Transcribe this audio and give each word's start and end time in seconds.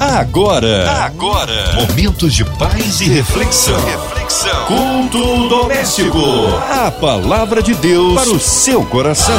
Agora, 0.00 0.88
agora, 1.02 1.74
momentos 1.74 2.32
de 2.32 2.44
paz 2.44 3.00
e 3.00 3.08
reflexão. 3.08 3.74
Reflexão. 3.84 4.66
Culto 4.66 5.48
doméstico. 5.48 6.20
A 6.70 6.88
palavra 6.88 7.60
de 7.60 7.74
Deus 7.74 8.14
para 8.14 8.30
o 8.30 8.38
seu 8.38 8.86
coração. 8.86 9.34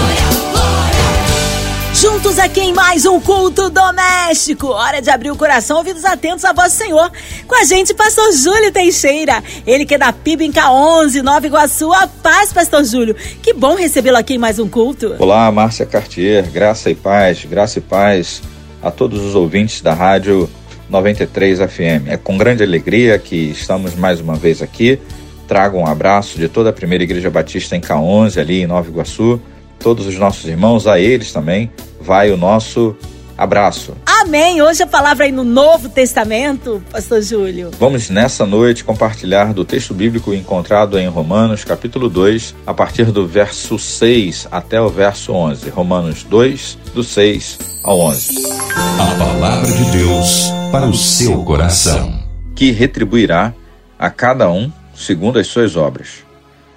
Juntos 1.94 2.38
aqui 2.38 2.60
em 2.60 2.74
mais 2.74 3.06
um 3.06 3.22
culto 3.22 3.70
doméstico. 3.70 4.68
Hora 4.68 5.02
de 5.02 5.10
abrir 5.10 5.32
o 5.32 5.38
coração, 5.38 5.78
ouvidos 5.78 6.04
atentos 6.04 6.44
à 6.44 6.52
voz 6.52 6.74
do 6.74 6.78
Senhor. 6.78 7.10
Com 7.48 7.56
a 7.56 7.64
gente, 7.64 7.94
pastor 7.94 8.30
Júlio 8.34 8.70
Teixeira. 8.70 9.42
Ele 9.66 9.86
que 9.86 9.96
é 9.96 9.98
da 9.98 10.12
PIB 10.12 10.44
em 10.44 10.52
K11, 10.52 11.22
Nova 11.22 11.48
Iguaçu. 11.48 11.94
A 11.94 12.06
paz, 12.06 12.52
pastor 12.52 12.84
Júlio. 12.84 13.16
Que 13.42 13.54
bom 13.54 13.76
recebê-lo 13.76 14.18
aqui 14.18 14.34
em 14.34 14.38
mais 14.38 14.60
um 14.60 14.68
culto. 14.68 15.16
Olá, 15.20 15.50
Márcia 15.54 15.86
Cartier. 15.86 16.52
Graça 16.52 16.90
e 16.90 16.96
paz, 16.96 17.46
graça 17.46 17.80
e 17.80 17.82
paz 17.82 18.42
a 18.82 18.92
todos 18.92 19.22
os 19.22 19.36
ouvintes 19.36 19.82
da 19.82 19.94
rádio 19.94 20.50
93 20.90 21.60
FM. 21.60 22.08
É 22.08 22.18
com 22.18 22.38
grande 22.38 22.64
alegria 22.64 23.18
que 23.20 23.36
estamos 23.36 23.96
mais 23.96 24.20
uma 24.20 24.36
vez 24.36 24.62
aqui. 24.62 25.00
Trago 25.48 25.78
um 25.78 25.86
abraço 25.88 26.38
de 26.38 26.48
toda 26.48 26.70
a 26.70 26.74
primeira 26.74 27.04
Igreja 27.04 27.30
Batista 27.30 27.76
em 27.76 27.82
K11, 27.82 28.40
ali 28.40 28.62
em 28.62 28.68
Nova 28.68 28.90
Iguaçu. 28.90 29.42
Todos 29.80 30.08
os 30.08 30.18
nossos 30.18 30.46
irmãos, 30.46 30.88
a 30.88 31.00
eles 31.00 31.32
também, 31.32 31.72
vai 32.00 32.32
o 32.32 32.38
nosso 32.38 32.96
abraço. 33.40 33.96
Amém. 34.06 34.62
Hoje 34.62 34.84
a 34.84 34.88
palavra 34.88 35.24
aí 35.24 35.32
no 35.32 35.46
Novo 35.46 35.88
Testamento, 35.88 36.84
Pastor 36.92 37.22
Júlio. 37.22 37.72
Vamos 37.80 38.10
nessa 38.10 38.46
noite 38.46 38.84
compartilhar 38.84 39.54
do 39.54 39.64
texto 39.64 39.94
bíblico 39.94 40.34
encontrado 40.34 41.00
em 41.00 41.08
Romanos, 41.08 41.64
capítulo 41.64 42.10
2, 42.10 42.54
a 42.68 42.74
partir 42.74 43.06
do 43.06 43.26
verso 43.26 43.80
6 43.80 44.50
até 44.52 44.82
o 44.82 44.90
verso 44.90 45.32
11. 45.32 45.70
Romanos 45.70 46.24
2, 46.24 46.78
do 46.94 47.02
6 47.02 47.60
ao 47.86 47.98
11. 48.02 48.44
A 48.76 49.16
palavra 49.18 49.72
de 49.72 49.86
Deus 49.86 50.52
para 50.70 50.86
o 50.86 50.94
seu 50.94 51.42
coração. 51.46 52.20
Que 52.54 52.72
retribuirá 52.72 53.54
a 53.98 54.10
cada 54.10 54.52
um 54.52 54.70
segundo 54.94 55.40
as 55.40 55.48
suas 55.48 55.78
obras. 55.78 56.26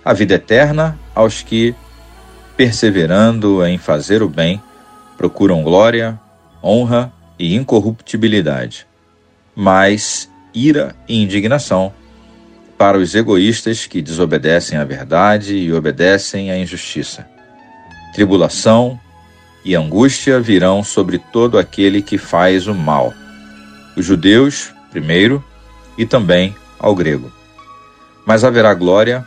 A 0.04 0.12
vida 0.12 0.34
eterna 0.34 0.96
aos 1.12 1.42
que, 1.42 1.74
perseverando 2.56 3.66
em 3.66 3.78
fazer 3.78 4.22
o 4.22 4.28
bem, 4.28 4.62
procuram 5.16 5.62
glória, 5.62 6.18
honra 6.62 7.12
e 7.38 7.54
incorruptibilidade, 7.54 8.86
mas 9.54 10.30
ira 10.54 10.94
e 11.08 11.20
indignação 11.20 11.92
para 12.78 12.98
os 12.98 13.14
egoístas 13.14 13.86
que 13.86 14.02
desobedecem 14.02 14.78
à 14.78 14.84
verdade 14.84 15.56
e 15.56 15.72
obedecem 15.72 16.50
à 16.50 16.58
injustiça. 16.58 17.26
Tribulação 18.12 18.98
e 19.64 19.74
angústia 19.74 20.40
virão 20.40 20.82
sobre 20.82 21.18
todo 21.18 21.58
aquele 21.58 22.02
que 22.02 22.18
faz 22.18 22.66
o 22.66 22.74
mal, 22.74 23.12
os 23.96 24.04
judeus, 24.04 24.72
primeiro, 24.90 25.42
e 25.96 26.04
também 26.04 26.54
ao 26.78 26.94
grego. 26.94 27.32
Mas 28.26 28.44
haverá 28.44 28.74
glória, 28.74 29.24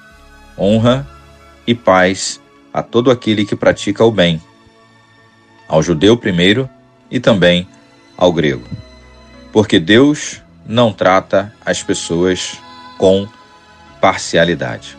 honra 0.57 1.07
e 1.65 1.73
paz 1.73 2.41
a 2.73 2.83
todo 2.83 3.09
aquele 3.09 3.45
que 3.45 3.55
pratica 3.55 4.03
o 4.03 4.11
bem, 4.11 4.41
ao 5.67 5.81
judeu 5.81 6.17
primeiro 6.17 6.69
e 7.09 7.19
também 7.19 7.67
ao 8.17 8.31
grego. 8.31 8.67
Porque 9.51 9.79
Deus 9.79 10.41
não 10.65 10.91
trata 10.91 11.53
as 11.65 11.83
pessoas 11.83 12.57
com 12.97 13.27
parcialidade. 14.01 14.97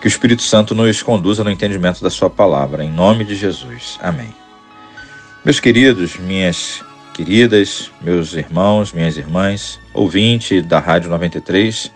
Que 0.00 0.06
o 0.06 0.08
Espírito 0.08 0.42
Santo 0.42 0.74
nos 0.74 1.02
conduza 1.02 1.42
no 1.42 1.50
entendimento 1.50 2.02
da 2.02 2.10
Sua 2.10 2.30
palavra, 2.30 2.84
em 2.84 2.90
nome 2.90 3.24
de 3.24 3.34
Jesus. 3.34 3.98
Amém. 4.00 4.34
Meus 5.44 5.60
queridos, 5.60 6.16
minhas 6.16 6.84
queridas, 7.14 7.90
meus 8.00 8.34
irmãos, 8.34 8.92
minhas 8.92 9.16
irmãs, 9.16 9.78
ouvinte 9.92 10.62
da 10.62 10.78
Rádio 10.78 11.10
93, 11.10 11.90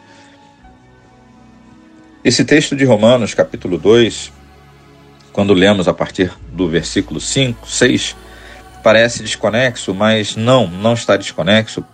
esse 2.25 2.44
texto 2.44 2.77
de 2.77 2.84
Romanos, 2.84 3.34
capítulo 3.34 3.77
2, 3.77 4.32
quando 5.32 5.53
lemos 5.53 5.88
a 5.88 5.93
partir 5.93 6.32
do 6.53 6.69
versículo 6.69 7.21
5, 7.21 7.69
6, 7.69 8.16
parece 8.82 9.22
desconexo, 9.22 9.94
mas 9.94 10.37
não, 10.37 10.66
não 10.66 10.94
está 10.94 11.16
desconexo. 11.16 11.84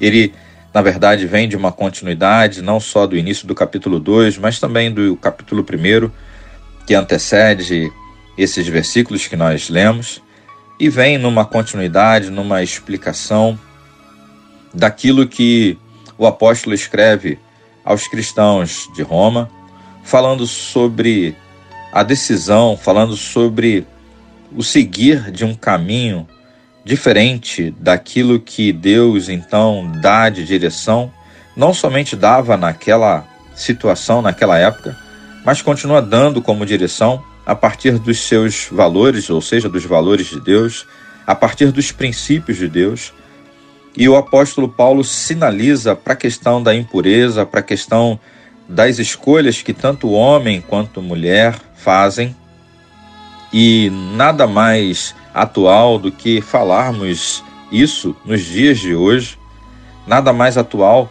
Ele, 0.00 0.34
na 0.72 0.82
verdade, 0.82 1.26
vem 1.26 1.48
de 1.48 1.56
uma 1.56 1.72
continuidade, 1.72 2.62
não 2.62 2.78
só 2.78 3.06
do 3.06 3.16
início 3.16 3.46
do 3.46 3.54
capítulo 3.54 3.98
2, 3.98 4.38
mas 4.38 4.60
também 4.60 4.92
do 4.92 5.16
capítulo 5.16 5.62
1, 5.64 6.10
que 6.86 6.94
antecede 6.94 7.90
esses 8.36 8.66
versículos 8.68 9.26
que 9.26 9.36
nós 9.36 9.68
lemos, 9.68 10.22
e 10.78 10.88
vem 10.88 11.18
numa 11.18 11.44
continuidade, 11.44 12.30
numa 12.30 12.62
explicação 12.62 13.58
daquilo 14.72 15.26
que 15.26 15.76
o 16.16 16.26
apóstolo 16.26 16.74
escreve 16.74 17.38
aos 17.84 18.06
cristãos 18.06 18.88
de 18.94 19.02
Roma, 19.02 19.50
falando 20.04 20.46
sobre 20.46 21.34
a 21.92 22.02
decisão, 22.02 22.76
falando 22.76 23.16
sobre 23.16 23.86
o 24.54 24.62
seguir 24.62 25.30
de 25.30 25.44
um 25.44 25.54
caminho 25.54 26.26
diferente 26.84 27.74
daquilo 27.78 28.40
que 28.40 28.72
Deus 28.72 29.28
então 29.28 29.92
dá 30.00 30.28
de 30.28 30.44
direção, 30.44 31.12
não 31.56 31.74
somente 31.74 32.16
dava 32.16 32.56
naquela 32.56 33.26
situação, 33.54 34.22
naquela 34.22 34.58
época, 34.58 34.96
mas 35.44 35.60
continua 35.60 36.00
dando 36.00 36.40
como 36.40 36.64
direção 36.64 37.22
a 37.44 37.54
partir 37.54 37.98
dos 37.98 38.20
seus 38.20 38.68
valores, 38.70 39.28
ou 39.30 39.40
seja, 39.40 39.68
dos 39.68 39.84
valores 39.84 40.28
de 40.28 40.40
Deus, 40.40 40.86
a 41.26 41.34
partir 41.34 41.72
dos 41.72 41.90
princípios 41.92 42.58
de 42.58 42.68
Deus. 42.68 43.12
E 43.96 44.08
o 44.08 44.16
apóstolo 44.16 44.68
Paulo 44.68 45.02
sinaliza 45.02 45.96
para 45.96 46.12
a 46.12 46.16
questão 46.16 46.62
da 46.62 46.74
impureza, 46.74 47.44
para 47.44 47.60
a 47.60 47.62
questão 47.62 48.18
das 48.68 48.98
escolhas 48.98 49.62
que 49.62 49.72
tanto 49.72 50.10
homem 50.10 50.60
quanto 50.60 51.02
mulher 51.02 51.54
fazem 51.74 52.36
e 53.52 53.90
nada 54.14 54.46
mais 54.46 55.14
atual 55.32 55.98
do 55.98 56.12
que 56.12 56.40
falarmos 56.40 57.42
isso 57.70 58.16
nos 58.24 58.42
dias 58.42 58.78
de 58.78 58.94
hoje, 58.94 59.38
nada 60.06 60.32
mais 60.32 60.56
atual 60.56 61.10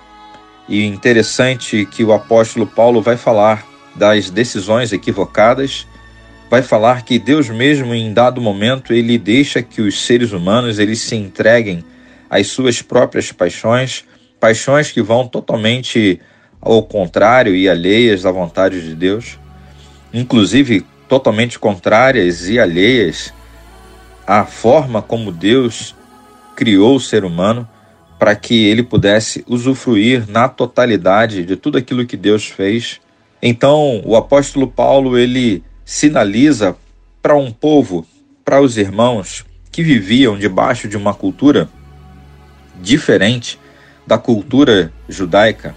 e 0.68 0.86
interessante 0.86 1.86
que 1.86 2.03
o 2.03 2.12
apóstolo 2.14 2.68
Paulo 2.68 3.02
vai 3.02 3.16
falar 3.16 3.66
das 3.96 4.30
decisões 4.30 4.92
equivocadas, 4.92 5.88
vai 6.50 6.62
falar 6.62 7.03
que 7.03 7.18
Deus 7.18 7.50
mesmo 7.50 7.94
em 7.94 8.14
dado 8.14 8.42
momento 8.42 8.94
ele 8.94 9.18
deixa 9.18 9.62
que 9.62 9.81
os 9.81 10.06
seres 10.06 10.31
humanos 10.31 10.80
eles 10.80 11.00
se 11.02 11.16
entreguem 11.16 11.84
às 12.30 12.48
suas 12.48 12.81
próprias 12.81 13.31
paixões, 13.31 14.06
paixões 14.40 14.92
que 14.92 15.02
vão 15.02 15.28
totalmente 15.28 16.19
ao 16.62 16.84
contrário 16.84 17.56
e 17.56 17.69
alheias 17.69 18.25
à 18.25 18.31
vontade 18.31 18.81
de 18.81 18.96
Deus, 18.96 19.40
inclusive 20.14 20.86
totalmente 21.07 21.57
contrárias 21.57 22.50
e 22.50 22.59
alheias 22.59 23.34
à 24.25 24.45
forma 24.45 25.01
como 25.01 25.31
Deus 25.31 25.95
criou 26.56 26.95
o 26.95 27.00
ser 27.00 27.23
humano 27.23 27.68
para 28.19 28.35
que 28.35 28.66
ele 28.66 28.84
pudesse 28.84 29.44
usufruir 29.47 30.25
na 30.28 30.50
totalidade 30.50 31.45
de 31.45 31.56
tudo 31.56 31.78
aquilo 31.78 32.06
que 32.06 32.18
Deus 32.18 32.47
fez. 32.47 33.00
Então, 33.41 34.01
o 34.03 34.16
apóstolo 34.16 34.68
Paulo 34.68 35.18
ele 35.18 35.63
sinaliza 35.85 36.75
para 37.22 37.35
um 37.35 37.51
povo, 37.51 38.06
para 38.44 38.59
os 38.59 38.78
irmãos 38.78 39.45
que 39.72 39.84
viviam 39.84 40.38
debaixo 40.38 40.88
de 40.88 40.97
uma 40.97 41.13
cultura 41.13 41.69
diferente 42.81 43.59
da 44.06 44.18
cultura 44.18 44.91
judaica. 45.07 45.75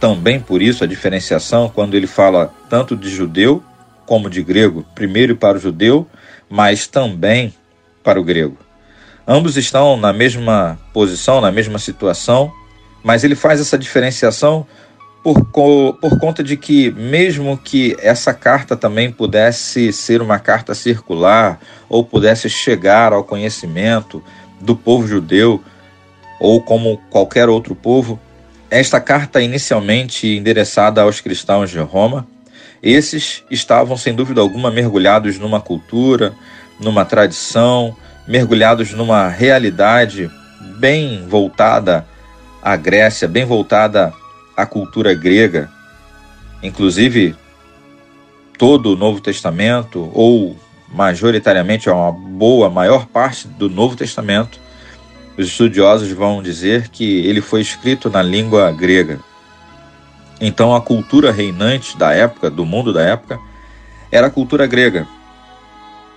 Também 0.00 0.40
por 0.40 0.62
isso 0.62 0.82
a 0.82 0.86
diferenciação 0.86 1.68
quando 1.68 1.94
ele 1.94 2.06
fala 2.06 2.52
tanto 2.68 2.96
de 2.96 3.10
judeu 3.10 3.62
como 4.12 4.28
de 4.28 4.42
grego, 4.42 4.84
primeiro 4.94 5.34
para 5.34 5.56
o 5.56 5.58
judeu, 5.58 6.06
mas 6.46 6.86
também 6.86 7.54
para 8.04 8.20
o 8.20 8.22
grego. 8.22 8.58
Ambos 9.26 9.56
estão 9.56 9.96
na 9.96 10.12
mesma 10.12 10.78
posição, 10.92 11.40
na 11.40 11.50
mesma 11.50 11.78
situação, 11.78 12.52
mas 13.02 13.24
ele 13.24 13.34
faz 13.34 13.58
essa 13.58 13.78
diferenciação 13.78 14.66
por, 15.24 15.42
por 15.94 16.20
conta 16.20 16.44
de 16.44 16.58
que, 16.58 16.90
mesmo 16.90 17.56
que 17.56 17.96
essa 18.00 18.34
carta 18.34 18.76
também 18.76 19.10
pudesse 19.10 19.90
ser 19.94 20.20
uma 20.20 20.38
carta 20.38 20.74
circular 20.74 21.58
ou 21.88 22.04
pudesse 22.04 22.50
chegar 22.50 23.14
ao 23.14 23.24
conhecimento 23.24 24.22
do 24.60 24.76
povo 24.76 25.08
judeu 25.08 25.64
ou 26.38 26.60
como 26.60 26.98
qualquer 27.08 27.48
outro 27.48 27.74
povo, 27.74 28.20
esta 28.68 29.00
carta 29.00 29.40
inicialmente 29.40 30.26
endereçada 30.26 31.00
aos 31.00 31.18
cristãos 31.18 31.70
de 31.70 31.78
Roma, 31.78 32.26
esses 32.82 33.44
estavam, 33.50 33.96
sem 33.96 34.14
dúvida 34.14 34.40
alguma, 34.40 34.70
mergulhados 34.70 35.38
numa 35.38 35.60
cultura, 35.60 36.34
numa 36.80 37.04
tradição, 37.04 37.96
mergulhados 38.26 38.92
numa 38.92 39.28
realidade 39.28 40.30
bem 40.78 41.26
voltada 41.28 42.06
à 42.60 42.74
Grécia, 42.76 43.28
bem 43.28 43.44
voltada 43.44 44.12
à 44.56 44.66
cultura 44.66 45.14
grega. 45.14 45.70
Inclusive, 46.62 47.36
todo 48.58 48.92
o 48.92 48.96
Novo 48.96 49.20
Testamento, 49.20 50.10
ou 50.12 50.56
majoritariamente 50.92 51.88
uma 51.88 52.12
boa, 52.12 52.68
maior 52.68 53.06
parte 53.06 53.46
do 53.46 53.68
Novo 53.68 53.96
Testamento, 53.96 54.60
os 55.36 55.46
estudiosos 55.46 56.10
vão 56.10 56.42
dizer 56.42 56.88
que 56.88 57.26
ele 57.26 57.40
foi 57.40 57.60
escrito 57.60 58.10
na 58.10 58.22
língua 58.22 58.70
grega. 58.70 59.18
Então 60.44 60.74
a 60.74 60.80
cultura 60.80 61.30
reinante 61.30 61.96
da 61.96 62.12
época, 62.12 62.50
do 62.50 62.66
mundo 62.66 62.92
da 62.92 63.00
época, 63.00 63.38
era 64.10 64.26
a 64.26 64.30
cultura 64.30 64.66
grega. 64.66 65.06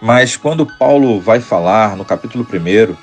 Mas 0.01 0.35
quando 0.35 0.65
Paulo 0.65 1.21
vai 1.21 1.39
falar 1.39 1.95
no 1.95 2.03
capítulo 2.03 2.43
1 2.43 2.95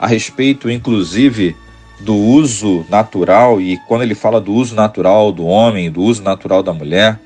a 0.00 0.06
respeito, 0.08 0.68
inclusive, 0.68 1.56
do 2.00 2.16
uso 2.16 2.84
natural, 2.90 3.60
e 3.60 3.78
quando 3.86 4.02
ele 4.02 4.16
fala 4.16 4.40
do 4.40 4.52
uso 4.52 4.74
natural 4.74 5.30
do 5.30 5.46
homem, 5.46 5.92
do 5.92 6.02
uso 6.02 6.24
natural 6.24 6.60
da 6.60 6.72
mulher, 6.72 7.20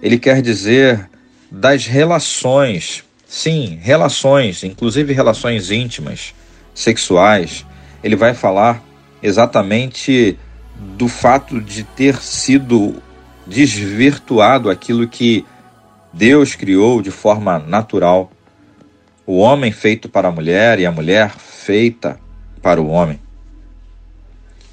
ele 0.00 0.16
quer 0.16 0.40
dizer 0.40 1.10
das 1.50 1.86
relações, 1.86 3.02
sim, 3.26 3.76
relações, 3.82 4.62
inclusive 4.62 5.12
relações 5.12 5.72
íntimas, 5.72 6.32
sexuais. 6.72 7.66
Ele 8.04 8.14
vai 8.14 8.34
falar 8.34 8.80
exatamente 9.20 10.38
do 10.76 11.08
fato 11.08 11.60
de 11.60 11.84
ter 11.84 12.16
sido 12.16 13.02
desvirtuado 13.46 14.70
aquilo 14.70 15.06
que 15.06 15.44
Deus 16.12 16.54
criou 16.54 17.02
de 17.02 17.10
forma 17.10 17.58
natural. 17.58 18.30
O 19.26 19.38
homem 19.38 19.72
feito 19.72 20.08
para 20.08 20.28
a 20.28 20.32
mulher 20.32 20.78
e 20.78 20.86
a 20.86 20.92
mulher 20.92 21.30
feita 21.30 22.18
para 22.62 22.80
o 22.80 22.88
homem. 22.88 23.20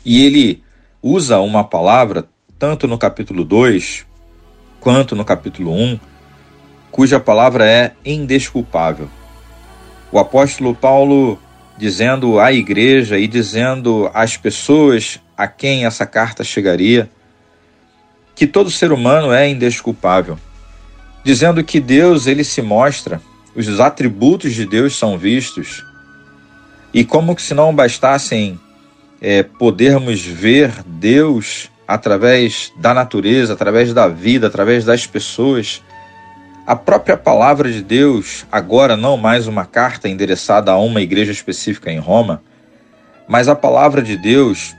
E 0.03 0.25
ele 0.25 0.63
usa 1.01 1.39
uma 1.39 1.63
palavra, 1.63 2.25
tanto 2.57 2.88
no 2.88 2.98
capítulo 2.98 3.44
2 3.44 4.06
quanto 4.80 5.15
no 5.15 5.24
capítulo 5.24 5.71
1, 5.71 6.00
cuja 6.92 7.19
palavra 7.19 7.65
é 7.69 7.92
indesculpável. 8.03 9.07
O 10.12 10.19
apóstolo 10.19 10.75
Paulo, 10.75 11.39
dizendo 11.78 12.40
à 12.40 12.52
igreja 12.52 13.18
e 13.18 13.28
dizendo 13.28 14.10
às 14.14 14.38
pessoas 14.38 15.20
a 15.38 15.48
quem 15.48 15.86
essa 15.86 16.06
carta 16.06 16.44
chegaria, 16.44 17.10
que 18.36 18.48
todo 18.48 18.70
ser 18.72 18.92
humano 18.92 19.32
é 19.32 19.50
indesculpável, 19.50 20.38
dizendo 21.24 21.64
que 21.64 21.80
Deus 21.80 22.28
ele 22.28 22.44
se 22.44 22.62
mostra, 22.62 23.22
os 23.56 23.80
atributos 23.80 24.54
de 24.54 24.66
Deus 24.66 24.98
são 24.98 25.18
vistos, 25.18 25.84
e 26.94 27.04
como 27.04 27.36
que 27.36 27.42
se 27.42 27.54
não 27.54 27.74
bastassem 27.74 28.60
é, 29.22 29.44
podermos 29.44 30.22
ver 30.22 30.74
Deus 30.86 31.70
através 31.88 32.72
da 32.78 32.94
natureza, 32.94 33.54
através 33.54 33.94
da 33.94 34.08
vida, 34.08 34.48
através 34.48 34.84
das 34.86 35.06
pessoas. 35.06 35.84
A 36.66 36.75
própria 36.75 37.18
palavra 37.18 37.72
de 37.72 37.81
Deus, 37.81 38.46
agora 38.52 38.96
não 38.96 39.18
mais 39.18 39.48
uma 39.48 39.66
carta 39.66 40.08
endereçada 40.08 40.72
a 40.72 40.78
uma 40.78 41.02
igreja 41.02 41.31
específica 41.31 41.92
em 41.92 41.98
Roma, 41.98 42.44
mas 43.28 43.48
a 43.48 43.56
palavra 43.56 44.02
de 44.02 44.16
Deus, 44.16 44.75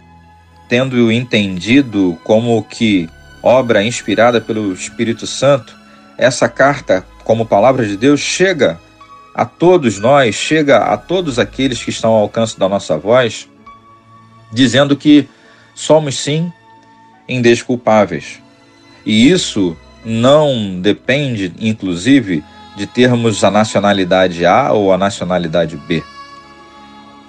tendo 0.69 1.11
entendido 1.11 2.19
como 2.23 2.63
que 2.63 3.11
obra 3.43 3.83
inspirada 3.83 4.41
pelo 4.41 4.73
Espírito 4.73 5.27
Santo, 5.27 5.77
essa 6.17 6.49
carta, 6.49 7.05
como 7.25 7.45
palavra 7.45 7.85
de 7.85 7.97
Deus, 7.97 8.21
chega 8.21 8.79
a 9.35 9.45
todos 9.45 9.99
nós, 9.99 10.37
chega 10.37 10.79
a 10.79 10.97
todos 10.97 11.39
aqueles 11.39 11.83
que 11.83 11.91
estão 11.91 12.13
ao 12.13 12.23
alcance 12.23 12.57
da 12.59 12.69
nossa 12.69 12.97
voz, 12.97 13.49
dizendo 14.53 14.97
que 14.97 15.29
somos 15.75 16.17
sim 16.17 16.53
indesculpáveis. 17.29 18.41
E 19.05 19.29
isso 19.29 19.77
não 20.05 20.81
depende, 20.81 21.53
inclusive, 21.61 22.43
de 22.77 22.87
termos 22.87 23.45
a 23.45 23.51
nacionalidade 23.51 24.45
A 24.47 24.73
ou 24.73 24.93
a 24.93 24.99
nacionalidade 24.99 25.77
B. 25.77 26.03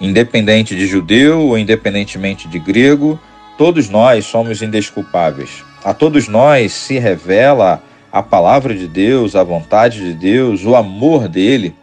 Independente 0.00 0.74
de 0.74 0.86
judeu 0.86 1.40
ou 1.40 1.58
independentemente 1.58 2.48
de 2.48 2.58
grego, 2.58 3.18
todos 3.56 3.88
nós 3.88 4.24
somos 4.24 4.62
indesculpáveis. 4.62 5.64
A 5.84 5.94
todos 5.94 6.28
nós 6.28 6.72
se 6.72 6.98
revela 6.98 7.82
a 8.10 8.22
palavra 8.22 8.74
de 8.74 8.88
Deus, 8.88 9.36
a 9.36 9.42
vontade 9.42 10.00
de 10.00 10.14
Deus, 10.14 10.64
o 10.64 10.74
amor 10.74 11.28
dele, 11.28 11.74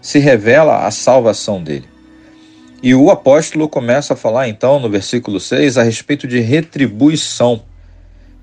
se 0.00 0.18
revela 0.18 0.86
a 0.86 0.90
salvação 0.90 1.62
dele. 1.62 1.88
E 2.82 2.94
o 2.94 3.10
apóstolo 3.10 3.68
começa 3.68 4.14
a 4.14 4.16
falar 4.16 4.48
então 4.48 4.78
no 4.78 4.88
versículo 4.88 5.40
6 5.40 5.76
a 5.76 5.82
respeito 5.82 6.28
de 6.28 6.38
retribuição. 6.40 7.62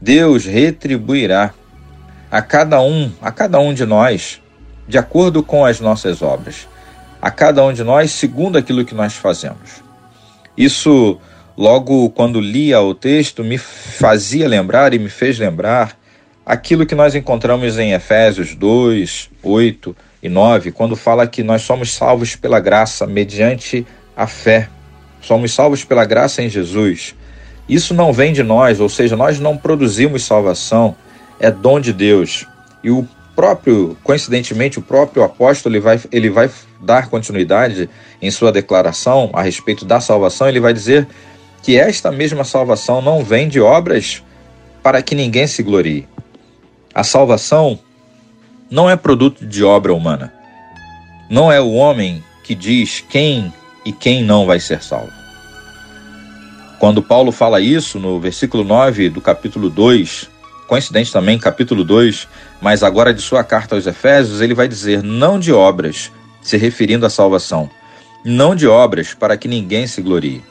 Deus 0.02 0.46
retribuirá 0.46 1.54
a 2.30 2.42
cada 2.42 2.82
um, 2.82 3.12
a 3.22 3.32
cada 3.32 3.60
um 3.60 3.74
de 3.74 3.86
nós, 3.86 4.42
de 4.88 4.98
acordo 4.98 5.44
com 5.44 5.66
as 5.66 5.80
nossas 5.80 6.22
obras, 6.22 6.68
a 7.22 7.32
cada 7.32 7.64
um 7.64 7.74
de 7.74 7.84
nós 7.84 8.12
segundo 8.12 8.58
aquilo 8.58 8.86
que 8.86 8.96
nós 8.96 9.14
fazemos. 9.14 9.84
Isso, 10.58 11.20
logo 11.58 12.10
quando 12.12 12.40
lia 12.40 12.82
o 12.82 12.94
texto, 12.94 13.44
me 13.44 13.58
fazia 13.58 14.48
lembrar 14.48 14.94
e 14.94 15.00
me 15.00 15.10
fez 15.10 15.40
lembrar 15.40 15.98
aquilo 16.46 16.86
que 16.86 16.96
nós 16.96 17.16
encontramos 17.16 17.80
em 17.80 17.94
Efésios 17.94 18.54
2, 18.54 19.32
8 19.42 19.96
e 20.22 20.30
9, 20.30 20.72
quando 20.72 20.96
fala 20.96 21.28
que 21.28 21.44
nós 21.44 21.64
somos 21.64 21.94
salvos 21.94 22.36
pela 22.36 22.60
graça 22.60 23.08
mediante 23.08 23.86
a 24.16 24.28
fé. 24.28 24.70
Somos 25.22 25.54
salvos 25.54 25.84
pela 25.84 26.06
graça 26.06 26.44
em 26.44 26.50
Jesus. 26.50 27.16
Isso 27.68 27.94
não 27.96 28.14
vem 28.14 28.32
de 28.32 28.44
nós, 28.44 28.80
ou 28.80 28.88
seja, 28.88 29.16
nós 29.16 29.40
não 29.40 29.58
produzimos 29.58 30.24
salvação, 30.24 30.96
é 31.40 31.52
dom 31.52 31.80
de 31.80 31.94
Deus. 31.94 32.46
E 32.84 32.90
o 32.90 33.08
próprio, 33.36 33.98
coincidentemente, 34.04 34.80
o 34.80 34.82
próprio 34.82 35.24
apóstolo 35.24 35.76
ele 35.76 35.82
vai, 35.82 36.00
ele 36.12 36.30
vai 36.30 36.50
dar 36.82 37.10
continuidade 37.10 37.90
em 38.22 38.32
sua 38.32 38.52
declaração 38.52 39.30
a 39.34 39.42
respeito 39.42 39.84
da 39.84 40.00
salvação, 40.00 40.48
ele 40.48 40.60
vai 40.60 40.74
dizer 40.74 41.08
que 41.62 41.78
esta 41.78 42.12
mesma 42.12 42.44
salvação 42.44 43.02
não 43.02 43.24
vem 43.24 43.50
de 43.50 43.60
obras 43.60 44.24
para 44.84 45.02
que 45.02 45.16
ninguém 45.16 45.48
se 45.48 45.64
glorie. 45.64 46.08
A 46.94 47.04
salvação 47.04 47.80
não 48.70 48.90
é 48.90 48.96
produto 48.96 49.46
de 49.46 49.64
obra 49.64 49.94
humana. 49.94 50.32
Não 51.30 51.52
é 51.52 51.60
o 51.60 51.72
homem 51.72 52.24
que 52.44 52.54
diz 52.54 53.04
quem 53.10 53.52
e 53.84 53.92
quem 53.92 54.24
não 54.24 54.46
vai 54.46 54.60
ser 54.60 54.82
salvo. 54.84 55.12
Quando 56.80 57.02
Paulo 57.02 57.32
fala 57.32 57.60
isso 57.60 58.00
no 58.00 58.20
versículo 58.20 58.64
9 58.64 59.10
do 59.10 59.22
capítulo 59.22 59.70
2, 59.70 60.30
coincidente 60.68 61.12
também, 61.12 61.38
capítulo 61.38 61.84
2, 61.84 62.28
mas 62.62 62.84
agora 62.84 63.14
de 63.14 63.22
sua 63.22 63.44
carta 63.44 63.76
aos 63.76 63.88
Efésios, 63.88 64.42
ele 64.42 64.54
vai 64.54 64.68
dizer: 64.68 65.04
não 65.04 65.40
de 65.40 65.52
obras, 65.52 66.12
se 66.42 66.58
referindo 66.58 67.06
à 67.06 67.10
salvação, 67.10 67.70
não 68.24 68.56
de 68.56 68.68
obras 68.68 69.14
para 69.14 69.38
que 69.38 69.48
ninguém 69.48 69.88
se 69.88 70.02
glorie. 70.02 70.44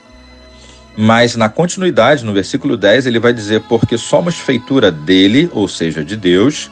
Mas 0.96 1.34
na 1.34 1.49
continuidade, 1.49 2.25
no 2.25 2.32
versículo 2.32 2.77
10, 2.77 3.06
ele 3.06 3.19
vai 3.19 3.32
dizer: 3.32 3.62
porque 3.62 3.98
somos 3.98 4.36
feitura 4.36 4.91
dele, 4.91 5.50
ou 5.53 5.67
seja, 5.67 6.05
de 6.05 6.17
Deus, 6.17 6.70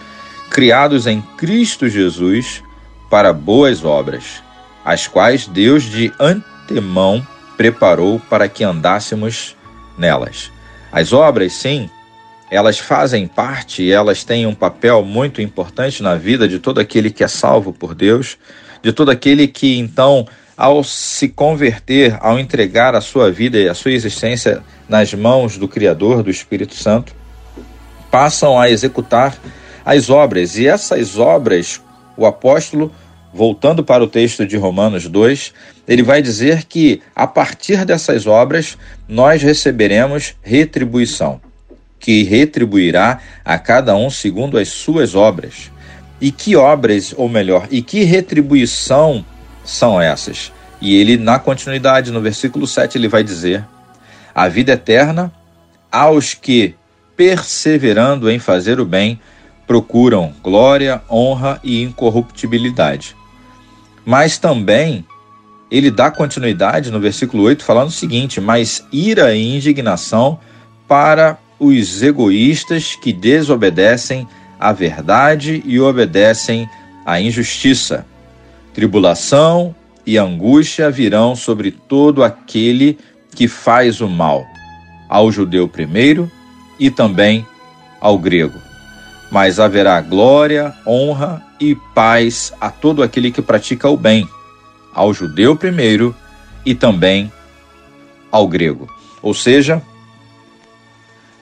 criados 0.49 1.07
em 1.07 1.21
Cristo 1.37 1.89
Jesus 1.89 2.63
para 3.11 3.33
boas 3.33 3.85
obras, 3.85 4.43
as 4.85 5.07
quais 5.07 5.47
Deus 5.47 5.83
de 5.83 6.13
antemão 6.21 7.27
preparou 7.57 8.21
para 8.21 8.49
que 8.49 8.65
andássemos 8.65 9.57
nelas. 9.99 10.51
As 10.91 11.13
obras, 11.13 11.53
sim, 11.55 11.91
elas 12.53 12.79
fazem 12.79 13.27
parte 13.27 13.91
elas 13.91 14.25
têm 14.25 14.47
um 14.47 14.55
papel 14.55 15.03
muito 15.03 15.41
importante 15.41 16.03
na 16.03 16.17
vida 16.17 16.47
de 16.47 16.59
todo 16.59 16.81
aquele 16.81 17.11
que 17.11 17.25
é 17.25 17.29
salvo 17.29 17.73
por 17.73 17.95
Deus, 17.95 18.37
de 18.83 18.93
todo 18.93 19.11
aquele 19.11 19.49
que 19.49 19.79
então, 19.79 20.27
ao 20.55 20.85
se 20.85 21.31
converter, 21.31 22.19
ao 22.21 22.39
entregar 22.39 22.95
a 22.95 23.01
sua 23.01 23.31
vida 23.31 23.59
e 23.59 23.71
a 23.71 23.75
sua 23.75 23.93
existência 23.93 24.63
nas 24.87 25.15
mãos 25.15 25.57
do 25.57 25.67
Criador, 25.67 26.23
do 26.23 26.31
Espírito 26.31 26.75
Santo, 26.75 27.15
passam 28.11 28.61
a 28.61 28.69
executar 28.69 29.35
as 29.83 30.11
obras. 30.11 30.59
E 30.59 30.67
essas 30.67 31.19
obras, 31.19 31.81
o 32.19 32.27
apóstolo 32.27 32.93
voltando 33.33 33.83
para 33.83 34.05
o 34.05 34.07
texto 34.07 34.45
de 34.45 34.59
Romanos 34.59 35.09
2, 35.09 35.55
ele 35.89 36.03
vai 36.03 36.21
dizer 36.21 36.65
que 36.65 37.01
a 37.17 37.27
partir 37.27 37.87
dessas 37.87 38.27
obras 38.27 38.77
nós 39.09 39.43
receberemos 39.43 40.35
retribuição, 40.43 41.41
que 42.03 42.23
retribuirá 42.23 43.19
a 43.43 43.59
cada 43.59 43.97
um 43.97 44.11
segundo 44.11 44.59
as 44.59 44.69
suas 44.69 45.15
obras. 45.15 45.73
E 46.21 46.31
que 46.31 46.55
obras, 46.55 47.15
ou 47.17 47.27
melhor, 47.29 47.67
e 47.71 47.81
que 47.81 48.05
retribuição 48.05 49.25
são 49.65 49.99
essas? 49.99 50.53
E 50.83 50.95
ele, 50.95 51.17
na 51.17 51.39
continuidade, 51.39 52.13
no 52.13 52.21
versículo 52.21 52.67
7, 52.67 52.99
ele 52.99 53.09
vai 53.09 53.25
dizer: 53.25 53.65
A 54.35 54.49
vida 54.49 54.73
eterna 54.73 55.33
aos 55.91 56.35
que, 56.35 56.75
perseverando 57.17 58.31
em 58.31 58.39
fazer 58.39 58.79
o 58.79 58.85
bem, 58.85 59.19
procuram 59.67 60.35
glória, 60.43 61.01
honra 61.11 61.59
e 61.65 61.83
incorruptibilidade 61.83 63.17
mas 64.05 64.39
também 64.39 65.05
ele 65.71 65.91
dá 65.91 66.11
continuidade 66.11 66.91
no 66.91 67.01
versículo 67.01 67.45
8, 67.45 67.65
falando 67.65 67.89
o 67.89 67.93
seguinte: 67.93 68.41
Mas 68.41 68.87
ira 68.93 69.35
e 69.35 69.57
indignação 69.57 70.39
para 70.87 71.39
os 71.63 72.03
egoístas 72.03 72.97
que 72.97 73.13
desobedecem 73.13 74.27
à 74.59 74.73
verdade 74.73 75.63
e 75.65 75.79
obedecem 75.79 76.69
à 77.07 77.21
injustiça, 77.21 78.05
tribulação 78.75 79.73
e 80.05 80.19
angústia 80.19 80.91
virão 80.91 81.37
sobre 81.37 81.71
todo 81.71 82.25
aquele 82.25 82.99
que 83.33 83.47
faz 83.47 84.01
o 84.01 84.09
mal, 84.09 84.45
ao 85.09 85.31
judeu 85.31 85.69
primeiro 85.69 86.29
e 86.81 86.91
também 86.91 87.47
ao 88.01 88.19
grego. 88.19 88.59
Mas 89.31 89.61
haverá 89.61 90.01
glória, 90.01 90.75
honra 90.85 91.41
e 91.61 91.77
paz 91.95 92.53
a 92.61 92.71
todo 92.71 93.05
aquele 93.05 93.31
que 93.31 93.41
pratica 93.41 93.89
o 93.89 93.97
bem, 93.97 94.29
ao 94.93 95.15
judeu 95.15 95.55
primeiro 95.55 96.13
e 96.67 96.75
também 96.75 97.33
ao 98.33 98.49
grego. 98.49 98.89
Ou 99.23 99.33
seja, 99.33 99.81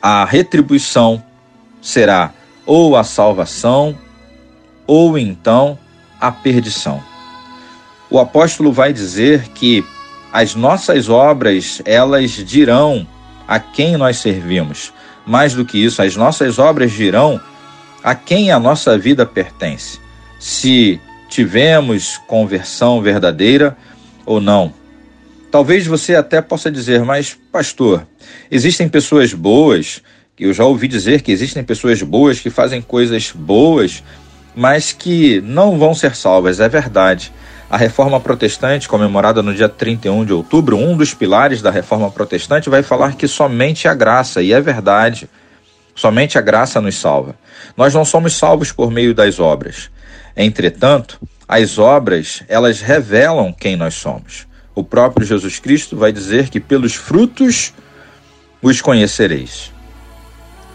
a 0.03 0.25
retribuição 0.25 1.23
será 1.81 2.33
ou 2.67 2.97
a 2.97 3.05
salvação 3.05 3.97
ou 4.87 5.19
então 5.19 5.79
a 6.21 6.31
perdição. 6.31 7.03
O 8.09 8.19
apóstolo 8.19 8.73
vai 8.73 8.93
dizer 8.93 9.49
que 9.49 9.85
as 10.33 10.55
nossas 10.55 11.09
obras, 11.09 11.81
elas 11.85 12.31
dirão 12.31 13.07
a 13.47 13.59
quem 13.59 13.97
nós 13.97 14.19
servimos. 14.19 14.93
Mais 15.27 15.55
do 15.55 15.65
que 15.65 15.79
isso, 15.79 16.03
as 16.03 16.17
nossas 16.17 16.59
obras 16.59 16.93
dirão 16.93 17.41
a 18.03 18.15
quem 18.15 18.51
a 18.51 18.59
nossa 18.59 18.97
vida 18.97 19.27
pertence. 19.27 20.01
Se 20.39 21.01
tivemos 21.29 22.19
conversão 22.27 23.01
verdadeira 23.01 23.77
ou 24.25 24.41
não. 24.41 24.80
Talvez 25.51 25.87
você 25.87 26.15
até 26.15 26.41
possa 26.41 26.71
dizer, 26.71 27.05
mas 27.05 27.37
pastor, 27.51 28.07
existem 28.51 28.89
pessoas 28.89 29.35
boas, 29.35 30.01
eu 30.39 30.55
já 30.55 30.65
ouvi 30.65 30.89
dizer 30.89 31.23
que 31.23 31.33
existem 31.33 31.63
pessoas 31.63 32.03
boas 32.03 32.41
que 32.41 32.49
fazem 32.49 32.81
coisas 32.81 33.33
boas, 33.33 34.03
mas 34.55 34.93
que 34.93 35.41
não 35.43 35.79
vão 35.79 35.95
ser 35.95 36.15
salvas. 36.17 36.61
É 36.61 36.69
verdade. 36.69 37.33
A 37.69 37.77
reforma 37.77 38.19
protestante, 38.19 38.89
comemorada 38.89 39.43
no 39.43 39.55
dia 39.55 39.69
31 39.69 40.25
de 40.25 40.33
outubro, 40.33 40.77
um 40.77 40.97
dos 40.97 41.15
pilares 41.15 41.61
da 41.61 41.71
reforma 41.71 42.11
protestante 42.11 42.71
vai 42.71 42.83
falar 42.83 43.17
que 43.17 43.29
somente 43.29 43.87
a 43.87 43.95
graça, 43.95 44.43
e 44.43 44.53
é 44.53 44.61
verdade. 44.61 45.29
Somente 45.95 46.39
a 46.39 46.41
graça 46.41 46.81
nos 46.81 46.97
salva. 46.97 47.35
Nós 47.77 47.93
não 47.93 48.05
somos 48.05 48.35
salvos 48.35 48.73
por 48.73 48.91
meio 48.91 49.15
das 49.15 49.39
obras. 49.39 49.91
Entretanto, 50.37 51.21
as 51.47 51.79
obras, 51.79 52.43
elas 52.49 52.81
revelam 52.81 53.53
quem 53.53 53.77
nós 53.77 53.95
somos. 53.95 54.50
O 54.75 54.85
próprio 54.85 55.27
Jesus 55.27 55.59
Cristo 55.59 55.97
vai 55.97 56.13
dizer 56.13 56.49
que 56.49 56.61
pelos 56.61 56.95
frutos 56.95 57.73
os 58.63 58.81
conhecereis. 58.81 59.73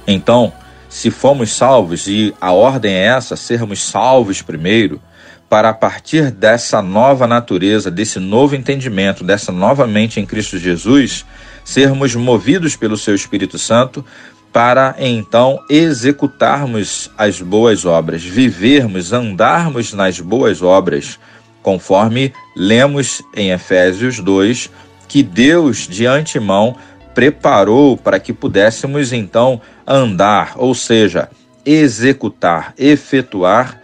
Então, 0.08 0.52
se 0.90 1.12
fomos 1.12 1.54
salvos, 1.54 2.08
e 2.08 2.34
a 2.40 2.52
ordem 2.52 2.94
é 2.94 3.06
essa, 3.06 3.36
sermos 3.36 3.84
salvos 3.84 4.42
primeiro, 4.42 5.02
para 5.50 5.70
a 5.70 5.74
partir 5.74 6.32
dessa 6.32 6.82
nova 6.82 7.28
natureza, 7.28 7.92
desse 7.92 8.20
novo 8.20 8.56
entendimento, 8.56 9.24
dessa 9.24 9.52
nova 9.52 9.86
mente 9.86 10.20
em 10.20 10.26
Cristo 10.26 10.58
Jesus, 10.58 11.26
sermos 11.64 12.16
movidos 12.16 12.76
pelo 12.76 12.98
seu 12.98 13.16
Espírito 13.16 13.58
Santo 13.58 14.06
para 14.52 14.96
então 14.98 15.60
executarmos 15.70 17.12
as 17.18 17.42
boas 17.42 17.84
obras, 17.84 18.24
vivermos, 18.24 19.12
andarmos 19.12 19.92
nas 19.92 20.22
boas 20.22 20.62
obras, 20.62 21.20
conforme 21.66 22.32
lemos 22.56 23.24
em 23.36 23.50
Efésios 23.50 24.20
2, 24.20 24.70
que 25.08 25.24
Deus 25.24 25.88
de 25.88 26.06
antemão 26.06 26.76
preparou 27.16 27.98
para 27.98 28.20
que 28.20 28.32
pudéssemos 28.32 29.12
então 29.12 29.60
andar, 29.88 30.54
ou 30.58 30.76
seja, 30.76 31.28
executar, 31.66 32.72
efetuar 32.78 33.82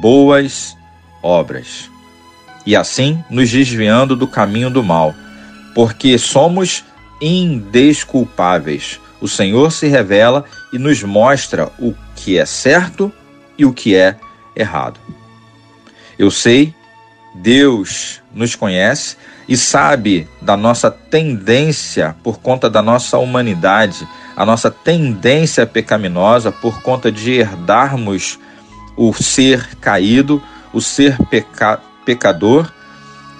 boas 0.00 0.74
obras. 1.22 1.90
E 2.64 2.74
assim 2.74 3.22
nos 3.28 3.50
desviando 3.50 4.16
do 4.16 4.26
caminho 4.26 4.70
do 4.70 4.82
mal, 4.82 5.14
porque 5.74 6.16
somos 6.16 6.82
indesculpáveis. 7.20 8.98
O 9.20 9.28
Senhor 9.28 9.70
se 9.70 9.86
revela 9.86 10.46
e 10.72 10.78
nos 10.78 11.02
mostra 11.02 11.70
o 11.78 11.94
que 12.16 12.38
é 12.38 12.46
certo 12.46 13.12
e 13.58 13.66
o 13.66 13.72
que 13.74 13.94
é 13.94 14.16
errado. 14.56 14.98
Eu 16.18 16.30
sei, 16.30 16.74
Deus 17.34 18.20
nos 18.34 18.54
conhece 18.54 19.16
e 19.48 19.56
sabe 19.56 20.28
da 20.40 20.56
nossa 20.56 20.90
tendência 20.90 22.14
por 22.22 22.38
conta 22.38 22.68
da 22.68 22.82
nossa 22.82 23.18
humanidade, 23.18 24.06
a 24.36 24.44
nossa 24.44 24.70
tendência 24.70 25.66
pecaminosa 25.66 26.52
por 26.52 26.82
conta 26.82 27.10
de 27.10 27.32
herdarmos 27.32 28.38
o 28.96 29.12
ser 29.14 29.76
caído, 29.76 30.42
o 30.72 30.80
ser 30.80 31.16
peca 31.26 31.80
pecador. 32.04 32.72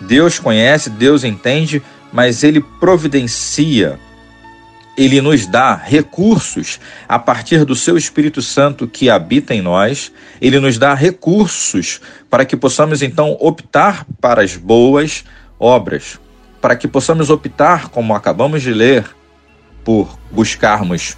Deus 0.00 0.38
conhece, 0.38 0.88
Deus 0.88 1.24
entende, 1.24 1.82
mas 2.12 2.44
Ele 2.44 2.60
providencia, 2.60 3.98
Ele 4.98 5.20
nos 5.20 5.46
dá 5.46 5.76
recursos 5.76 6.80
a 7.08 7.20
partir 7.20 7.64
do 7.64 7.76
Seu 7.76 7.96
Espírito 7.96 8.42
Santo 8.42 8.88
que 8.88 9.08
habita 9.08 9.54
em 9.54 9.62
nós, 9.62 10.10
Ele 10.40 10.58
nos 10.58 10.76
dá 10.76 10.92
recursos 10.92 12.00
para 12.28 12.44
que 12.44 12.56
possamos 12.56 13.00
então 13.00 13.36
optar 13.38 14.04
para 14.20 14.42
as 14.42 14.56
boas 14.56 15.24
obras, 15.56 16.18
para 16.60 16.74
que 16.74 16.88
possamos 16.88 17.30
optar, 17.30 17.90
como 17.90 18.12
acabamos 18.12 18.60
de 18.60 18.74
ler, 18.74 19.08
por 19.84 20.18
buscarmos 20.32 21.16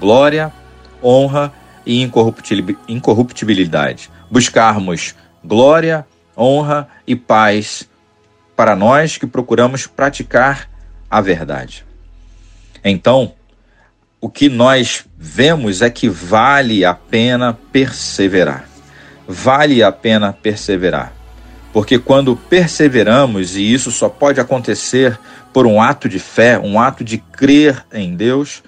glória, 0.00 0.52
honra 1.00 1.52
e 1.86 2.02
incorruptibilidade. 2.02 4.10
Buscarmos 4.28 5.14
glória, 5.44 6.04
honra 6.36 6.88
e 7.06 7.14
paz 7.14 7.88
para 8.56 8.74
nós 8.74 9.16
que 9.16 9.26
procuramos 9.26 9.86
praticar 9.86 10.68
a 11.08 11.20
verdade. 11.20 11.88
Então, 12.84 13.34
o 14.20 14.28
que 14.28 14.48
nós 14.48 15.04
vemos 15.16 15.82
é 15.82 15.90
que 15.90 16.08
vale 16.08 16.84
a 16.84 16.94
pena 16.94 17.58
perseverar. 17.72 18.68
Vale 19.26 19.82
a 19.82 19.90
pena 19.92 20.32
perseverar. 20.32 21.12
Porque 21.72 21.98
quando 21.98 22.36
perseveramos, 22.36 23.56
e 23.56 23.72
isso 23.72 23.90
só 23.90 24.08
pode 24.08 24.40
acontecer 24.40 25.18
por 25.52 25.66
um 25.66 25.80
ato 25.80 26.08
de 26.08 26.18
fé, 26.18 26.58
um 26.58 26.80
ato 26.80 27.04
de 27.04 27.18
crer 27.18 27.84
em 27.92 28.16
Deus, 28.16 28.62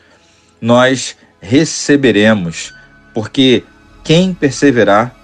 nós 0.61 1.17
receberemos. 1.41 2.73
Porque 3.13 3.65
quem 4.05 4.33
perseverar 4.33 5.15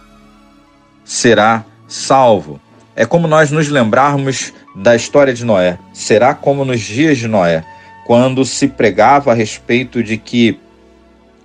será 1.04 1.64
salvo. 1.86 2.60
É 2.94 3.06
como 3.06 3.28
nós 3.28 3.50
nos 3.50 3.68
lembrarmos 3.68 4.52
da 4.74 4.96
história 4.96 5.32
de 5.32 5.44
Noé. 5.44 5.78
Será 5.92 6.34
como 6.34 6.64
nos 6.64 6.80
dias 6.80 7.18
de 7.18 7.28
Noé, 7.28 7.64
quando 8.08 8.42
se 8.42 8.68
pregava 8.68 9.32
a 9.32 9.34
respeito 9.34 10.02
de 10.02 10.16
que 10.16 10.58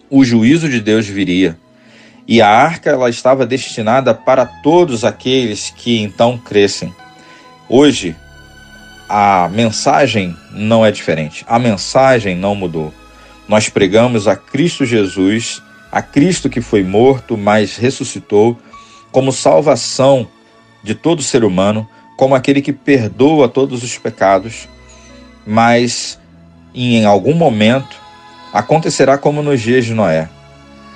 o 0.09 0.23
juízo 0.23 0.69
de 0.69 0.79
Deus 0.79 1.05
viria. 1.05 1.59
E 2.25 2.41
a 2.41 2.47
arca 2.47 2.89
ela 2.89 3.09
estava 3.09 3.45
destinada 3.45 4.13
para 4.13 4.45
todos 4.45 5.03
aqueles 5.03 5.73
que 5.75 5.99
então 5.99 6.37
crescem. 6.37 6.95
Hoje, 7.67 8.15
a 9.09 9.49
mensagem 9.49 10.37
não 10.53 10.85
é 10.85 10.89
diferente. 10.89 11.43
A 11.49 11.59
mensagem 11.59 12.33
não 12.33 12.55
mudou. 12.55 12.93
Nós 13.45 13.67
pregamos 13.67 14.25
a 14.25 14.37
Cristo 14.37 14.85
Jesus, 14.85 15.61
a 15.91 16.01
Cristo 16.01 16.49
que 16.49 16.61
foi 16.61 16.81
morto, 16.81 17.37
mas 17.37 17.75
ressuscitou 17.75 18.57
como 19.11 19.33
salvação 19.33 20.29
de 20.81 20.95
todo 20.95 21.21
ser 21.21 21.43
humano, 21.43 21.85
como 22.15 22.33
aquele 22.33 22.61
que 22.61 22.71
perdoa 22.71 23.49
todos 23.49 23.83
os 23.83 23.97
pecados, 23.97 24.69
mas 25.45 26.22
em 26.73 27.05
algum 27.05 27.33
momento 27.33 27.95
acontecerá 28.53 29.17
como 29.17 29.41
nos 29.41 29.61
dias 29.61 29.85
de 29.85 29.93
Noé. 29.93 30.29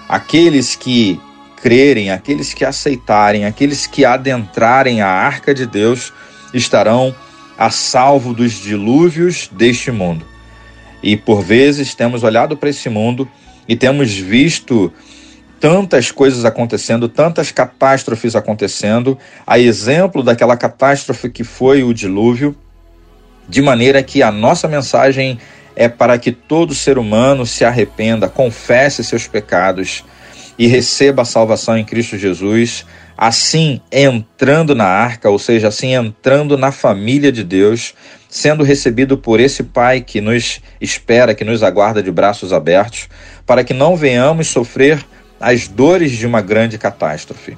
Aqueles 0.07 0.75
que 0.75 1.19
crerem, 1.61 2.11
aqueles 2.11 2.53
que 2.53 2.63
aceitarem, 2.63 3.45
aqueles 3.45 3.87
que 3.87 4.05
adentrarem 4.05 5.01
a 5.01 5.07
arca 5.07 5.53
de 5.53 5.65
Deus 5.65 6.13
estarão 6.53 7.15
a 7.57 7.69
salvo 7.69 8.33
dos 8.33 8.53
dilúvios 8.53 9.49
deste 9.51 9.91
mundo. 9.91 10.25
E 11.01 11.17
por 11.17 11.41
vezes 11.41 11.95
temos 11.95 12.23
olhado 12.23 12.55
para 12.55 12.69
esse 12.69 12.89
mundo 12.89 13.27
e 13.67 13.75
temos 13.75 14.13
visto 14.13 14.93
tantas 15.59 16.11
coisas 16.11 16.45
acontecendo, 16.45 17.09
tantas 17.09 17.51
catástrofes 17.51 18.35
acontecendo, 18.35 19.17
a 19.45 19.57
exemplo 19.57 20.21
daquela 20.21 20.55
catástrofe 20.55 21.29
que 21.29 21.43
foi 21.43 21.83
o 21.83 21.93
dilúvio, 21.93 22.55
de 23.49 23.61
maneira 23.61 24.03
que 24.03 24.21
a 24.21 24.31
nossa 24.31 24.67
mensagem 24.67 25.39
é 25.79 25.87
para 25.87 26.17
que 26.17 26.31
todo 26.31 26.73
ser 26.73 26.97
humano 26.97 27.45
se 27.45 27.63
arrependa, 27.63 28.27
confesse 28.27 29.03
seus 29.03 29.27
pecados 29.27 30.03
e 30.57 30.65
receba 30.65 31.21
a 31.21 31.25
salvação 31.25 31.77
em 31.77 31.85
Cristo 31.85 32.17
Jesus, 32.17 32.83
assim 33.15 33.79
entrando 33.91 34.73
na 34.73 34.85
arca, 34.85 35.29
ou 35.29 35.37
seja, 35.37 35.67
assim 35.67 35.93
entrando 35.93 36.57
na 36.57 36.71
família 36.71 37.31
de 37.31 37.43
Deus, 37.43 37.93
sendo 38.27 38.63
recebido 38.63 39.19
por 39.19 39.39
esse 39.39 39.61
Pai 39.61 40.01
que 40.01 40.19
nos 40.19 40.59
espera, 40.81 41.35
que 41.35 41.45
nos 41.45 41.61
aguarda 41.61 42.01
de 42.01 42.11
braços 42.11 42.51
abertos, 42.51 43.07
para 43.45 43.63
que 43.63 43.73
não 43.73 43.95
venhamos 43.95 44.47
sofrer 44.47 45.05
as 45.39 45.67
dores 45.67 46.13
de 46.13 46.25
uma 46.25 46.41
grande 46.41 46.79
catástrofe. 46.79 47.55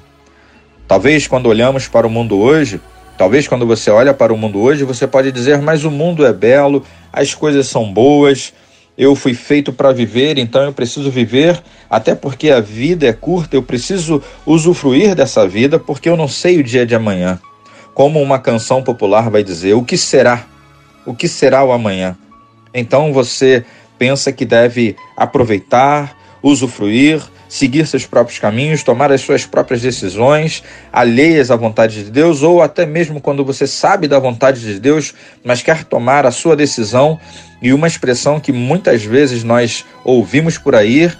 Talvez 0.86 1.26
quando 1.26 1.46
olhamos 1.46 1.88
para 1.88 2.06
o 2.06 2.10
mundo 2.10 2.38
hoje, 2.38 2.82
Talvez 3.20 3.46
quando 3.46 3.66
você 3.66 3.90
olha 3.90 4.14
para 4.14 4.32
o 4.32 4.38
mundo 4.38 4.58
hoje, 4.58 4.82
você 4.82 5.06
pode 5.06 5.30
dizer: 5.30 5.60
"Mas 5.60 5.84
o 5.84 5.90
mundo 5.90 6.24
é 6.24 6.32
belo, 6.32 6.82
as 7.12 7.34
coisas 7.34 7.68
são 7.68 7.92
boas, 7.92 8.54
eu 8.96 9.14
fui 9.14 9.34
feito 9.34 9.74
para 9.74 9.92
viver, 9.92 10.38
então 10.38 10.62
eu 10.62 10.72
preciso 10.72 11.10
viver, 11.10 11.62
até 11.90 12.14
porque 12.14 12.48
a 12.48 12.60
vida 12.60 13.06
é 13.06 13.12
curta, 13.12 13.54
eu 13.54 13.62
preciso 13.62 14.22
usufruir 14.46 15.14
dessa 15.14 15.46
vida, 15.46 15.78
porque 15.78 16.08
eu 16.08 16.16
não 16.16 16.26
sei 16.26 16.60
o 16.60 16.64
dia 16.64 16.86
de 16.86 16.94
amanhã. 16.94 17.38
Como 17.92 18.22
uma 18.22 18.38
canção 18.38 18.82
popular 18.82 19.28
vai 19.28 19.44
dizer: 19.44 19.74
o 19.74 19.84
que 19.84 19.98
será? 19.98 20.46
O 21.04 21.14
que 21.14 21.28
será 21.28 21.62
o 21.62 21.72
amanhã? 21.72 22.16
Então 22.72 23.12
você 23.12 23.66
pensa 23.98 24.32
que 24.32 24.46
deve 24.46 24.96
aproveitar, 25.14 26.16
usufruir, 26.42 27.20
seguir 27.50 27.84
seus 27.84 28.06
próprios 28.06 28.38
caminhos, 28.38 28.84
tomar 28.84 29.10
as 29.10 29.20
suas 29.20 29.44
próprias 29.44 29.82
decisões, 29.82 30.62
alheias 30.92 31.50
à 31.50 31.56
vontade 31.56 32.04
de 32.04 32.10
Deus, 32.10 32.44
ou 32.44 32.62
até 32.62 32.86
mesmo 32.86 33.20
quando 33.20 33.44
você 33.44 33.66
sabe 33.66 34.06
da 34.06 34.20
vontade 34.20 34.60
de 34.60 34.78
Deus, 34.78 35.12
mas 35.44 35.60
quer 35.60 35.82
tomar 35.82 36.24
a 36.24 36.30
sua 36.30 36.54
decisão, 36.54 37.18
e 37.60 37.74
uma 37.74 37.88
expressão 37.88 38.38
que 38.38 38.52
muitas 38.52 39.02
vezes 39.02 39.42
nós 39.42 39.84
ouvimos 40.04 40.56
por 40.56 40.76
aí, 40.76 41.10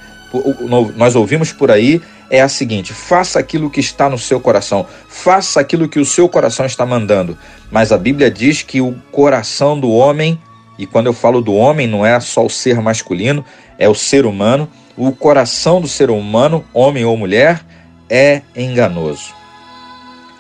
nós 0.97 1.17
ouvimos 1.17 1.53
por 1.53 1.69
aí 1.69 2.01
é 2.31 2.41
a 2.41 2.49
seguinte: 2.49 2.95
faça 2.95 3.41
aquilo 3.41 3.69
que 3.69 3.81
está 3.81 4.09
no 4.09 4.17
seu 4.17 4.39
coração, 4.39 4.87
faça 5.09 5.61
aquilo 5.61 5.89
que 5.89 5.99
o 5.99 6.05
seu 6.05 6.29
coração 6.29 6.65
está 6.65 6.87
mandando. 6.87 7.37
Mas 7.73 7.91
a 7.91 7.99
Bíblia 7.99 8.31
diz 8.31 8.63
que 8.63 8.81
o 8.81 8.95
coração 9.11 9.79
do 9.79 9.91
homem, 9.91 10.41
e 10.79 10.87
quando 10.87 11.07
eu 11.07 11.13
falo 11.13 11.41
do 11.41 11.53
homem, 11.53 11.89
não 11.89 12.07
é 12.07 12.19
só 12.21 12.47
o 12.47 12.49
ser 12.49 12.81
masculino, 12.81 13.45
é 13.77 13.89
o 13.89 13.95
ser 13.95 14.25
humano, 14.25 14.69
o 15.07 15.13
coração 15.13 15.81
do 15.81 15.89
ser 15.89 16.11
humano, 16.11 16.63
homem 16.75 17.07
ou 17.07 17.17
mulher, 17.17 17.65
é 18.09 18.43
enganoso. 18.55 19.33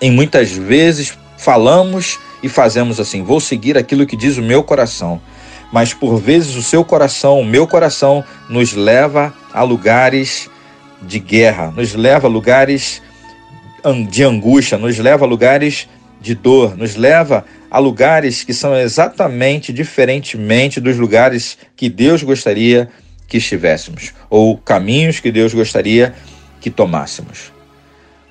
Em 0.02 0.10
muitas 0.10 0.50
vezes 0.50 1.16
falamos 1.38 2.18
e 2.42 2.48
fazemos 2.48 3.00
assim: 3.00 3.22
vou 3.22 3.40
seguir 3.40 3.78
aquilo 3.78 4.04
que 4.04 4.16
diz 4.16 4.36
o 4.36 4.42
meu 4.42 4.62
coração. 4.62 5.18
Mas 5.72 5.94
por 5.94 6.18
vezes 6.18 6.56
o 6.56 6.62
seu 6.62 6.84
coração, 6.84 7.40
o 7.40 7.44
meu 7.44 7.66
coração, 7.66 8.22
nos 8.50 8.74
leva 8.74 9.32
a 9.54 9.62
lugares 9.62 10.50
de 11.00 11.18
guerra, 11.18 11.72
nos 11.74 11.94
leva 11.94 12.26
a 12.26 12.30
lugares 12.30 13.00
de 14.10 14.22
angústia, 14.22 14.76
nos 14.76 14.98
leva 14.98 15.24
a 15.24 15.28
lugares 15.28 15.88
de 16.20 16.34
dor, 16.34 16.76
nos 16.76 16.96
leva 16.96 17.46
a 17.70 17.78
lugares 17.78 18.44
que 18.44 18.52
são 18.52 18.76
exatamente 18.76 19.72
diferentemente 19.72 20.80
dos 20.80 20.98
lugares 20.98 21.56
que 21.74 21.88
Deus 21.88 22.22
gostaria 22.22 22.90
que 23.30 23.38
estivéssemos, 23.38 24.12
ou 24.28 24.58
caminhos 24.58 25.20
que 25.20 25.30
Deus 25.30 25.54
gostaria 25.54 26.12
que 26.60 26.68
tomássemos. 26.68 27.52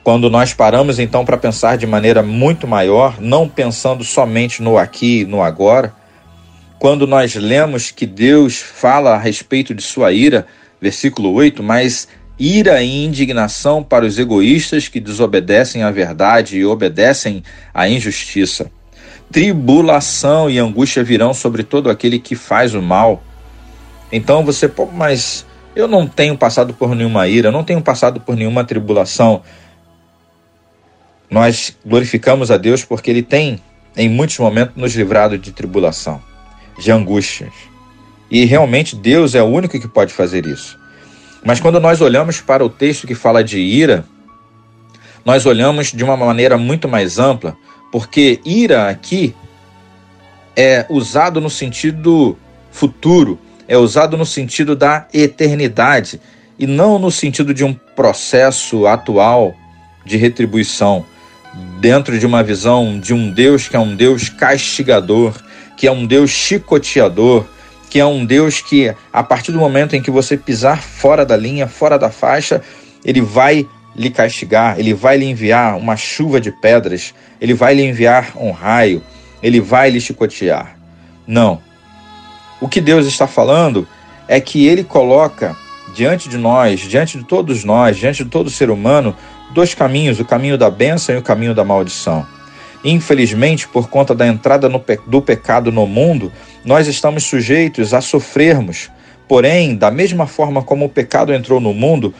Quando 0.03 0.29
nós 0.29 0.53
paramos 0.53 0.99
então 0.99 1.23
para 1.23 1.37
pensar 1.37 1.77
de 1.77 1.87
maneira 1.87 2.21
muito 2.21 2.67
maior, 2.67 3.19
não 3.19 3.47
pensando 3.47 4.03
somente 4.03 4.61
no 4.61 4.77
aqui, 4.77 5.23
no 5.23 5.41
agora, 5.41 5.93
quando 6.77 7.07
nós 7.07 7.33
lemos 7.35 7.91
que 7.91 8.05
Deus 8.05 8.57
fala 8.57 9.15
a 9.15 9.17
respeito 9.17 9.73
de 9.73 9.81
sua 9.81 10.11
ira, 10.11 10.45
versículo 10.81 11.31
8, 11.31 11.63
mas 11.63 12.07
ira 12.37 12.81
e 12.81 13.05
indignação 13.05 13.81
para 13.81 14.05
os 14.05 14.19
egoístas 14.19 14.89
que 14.89 14.99
desobedecem 14.99 15.81
à 15.83 15.91
verdade 15.91 16.57
e 16.57 16.65
obedecem 16.65 17.41
à 17.73 17.87
injustiça. 17.87 18.69
Tribulação 19.31 20.49
e 20.49 20.57
angústia 20.57 21.03
virão 21.03 21.33
sobre 21.33 21.63
todo 21.63 21.89
aquele 21.89 22.19
que 22.19 22.35
faz 22.35 22.73
o 22.73 22.81
mal 22.81 23.23
então 24.11 24.43
você, 24.43 24.67
pô, 24.67 24.85
mas 24.85 25.45
eu 25.75 25.87
não 25.87 26.07
tenho 26.07 26.37
passado 26.37 26.73
por 26.73 26.95
nenhuma 26.95 27.27
ira, 27.27 27.49
eu 27.49 27.51
não 27.51 27.63
tenho 27.63 27.81
passado 27.81 28.19
por 28.19 28.35
nenhuma 28.35 28.63
tribulação. 28.63 29.41
Nós 31.29 31.77
glorificamos 31.85 32.49
a 32.49 32.57
Deus 32.57 32.83
porque 32.83 33.11
Ele 33.11 33.21
tem, 33.21 33.59
em 33.95 34.09
muitos 34.09 34.37
momentos, 34.39 34.75
nos 34.75 34.95
livrado 34.95 35.37
de 35.37 35.51
tribulação, 35.51 36.21
de 36.77 36.91
angústias. 36.91 37.53
E 38.31 38.45
realmente 38.45 38.95
Deus 38.95 39.35
é 39.35 39.41
o 39.41 39.47
único 39.47 39.79
que 39.79 39.87
pode 39.87 40.13
fazer 40.13 40.45
isso. 40.45 40.77
Mas 41.43 41.59
quando 41.59 41.79
nós 41.79 42.01
olhamos 42.01 42.41
para 42.41 42.65
o 42.65 42.69
texto 42.69 43.07
que 43.07 43.15
fala 43.15 43.43
de 43.43 43.59
ira, 43.59 44.05
nós 45.23 45.45
olhamos 45.45 45.91
de 45.91 46.03
uma 46.03 46.17
maneira 46.17 46.57
muito 46.57 46.87
mais 46.87 47.19
ampla, 47.19 47.55
porque 47.91 48.39
ira 48.43 48.89
aqui 48.89 49.35
é 50.55 50.85
usado 50.89 51.39
no 51.39 51.49
sentido 51.49 52.37
futuro, 52.71 53.39
é 53.69 53.77
usado 53.77 54.17
no 54.17 54.25
sentido 54.25 54.75
da 54.75 55.05
eternidade 55.13 56.19
e 56.57 56.65
não 56.65 56.97
no 56.97 57.11
sentido 57.11 57.53
de 57.53 57.63
um 57.63 57.71
processo 57.73 58.87
atual 58.87 59.55
de 60.03 60.17
retribuição, 60.17 61.05
dentro 61.79 62.17
de 62.17 62.25
uma 62.25 62.43
visão 62.43 62.99
de 62.99 63.13
um 63.13 63.31
Deus 63.31 63.67
que 63.69 63.75
é 63.75 63.79
um 63.79 63.95
Deus 63.95 64.27
castigador, 64.27 65.35
que 65.77 65.85
é 65.85 65.91
um 65.91 66.05
Deus 66.05 66.31
chicoteador, 66.31 67.45
que 67.91 67.99
é 67.99 68.05
um 68.05 68.25
Deus 68.25 68.59
que, 68.59 68.93
a 69.13 69.21
partir 69.23 69.51
do 69.51 69.59
momento 69.59 69.95
em 69.95 70.01
que 70.01 70.09
você 70.09 70.35
pisar 70.35 70.81
fora 70.81 71.23
da 71.23 71.37
linha, 71.37 71.67
fora 71.67 71.97
da 71.97 72.09
faixa, 72.09 72.61
ele 73.05 73.21
vai 73.21 73.67
lhe 73.95 74.09
castigar, 74.09 74.79
ele 74.79 74.95
vai 74.95 75.17
lhe 75.17 75.25
enviar 75.25 75.77
uma 75.77 75.95
chuva 75.95 76.41
de 76.41 76.51
pedras, 76.51 77.13
ele 77.39 77.53
vai 77.53 77.75
lhe 77.75 77.83
enviar 77.83 78.31
um 78.35 78.51
raio, 78.51 79.03
ele 79.43 79.61
vai 79.61 79.91
lhe 79.91 80.01
chicotear. 80.01 80.75
Não. 81.27 81.68
O 82.61 82.67
que 82.67 82.81
Deus 82.81 83.05
está 83.05 83.25
falando 83.25 83.87
é 84.27 84.39
que 84.39 84.67
ele 84.67 84.83
coloca 84.83 85.55
diante 85.95 86.29
de 86.29 86.37
nós, 86.37 86.81
diante 86.81 87.17
de 87.17 87.23
todos 87.23 87.63
nós, 87.63 87.97
diante 87.97 88.23
de 88.23 88.29
todo 88.29 88.49
ser 88.49 88.69
humano, 88.69 89.15
dois 89.53 89.73
caminhos, 89.73 90.19
o 90.19 90.25
caminho 90.25 90.57
da 90.57 90.69
bênção 90.69 91.15
e 91.15 91.17
o 91.17 91.21
caminho 91.21 91.55
da 91.55 91.63
maldição. 91.63 92.25
Infelizmente, 92.83 93.67
por 93.67 93.89
conta 93.89 94.15
da 94.15 94.27
entrada 94.27 94.69
pe 94.79 94.99
do 95.07 95.21
pecado 95.21 95.71
no 95.71 95.85
mundo, 95.85 96.31
nós 96.63 96.87
estamos 96.87 97.23
sujeitos 97.23 97.93
a 97.93 98.01
sofrermos. 98.01 98.89
Porém, 99.27 99.75
da 99.75 99.91
mesma 99.91 100.25
forma 100.27 100.61
como 100.61 100.85
o 100.85 100.89
pecado 100.89 101.33
entrou 101.33 101.59
no 101.59 101.73
mundo, 101.73 102.13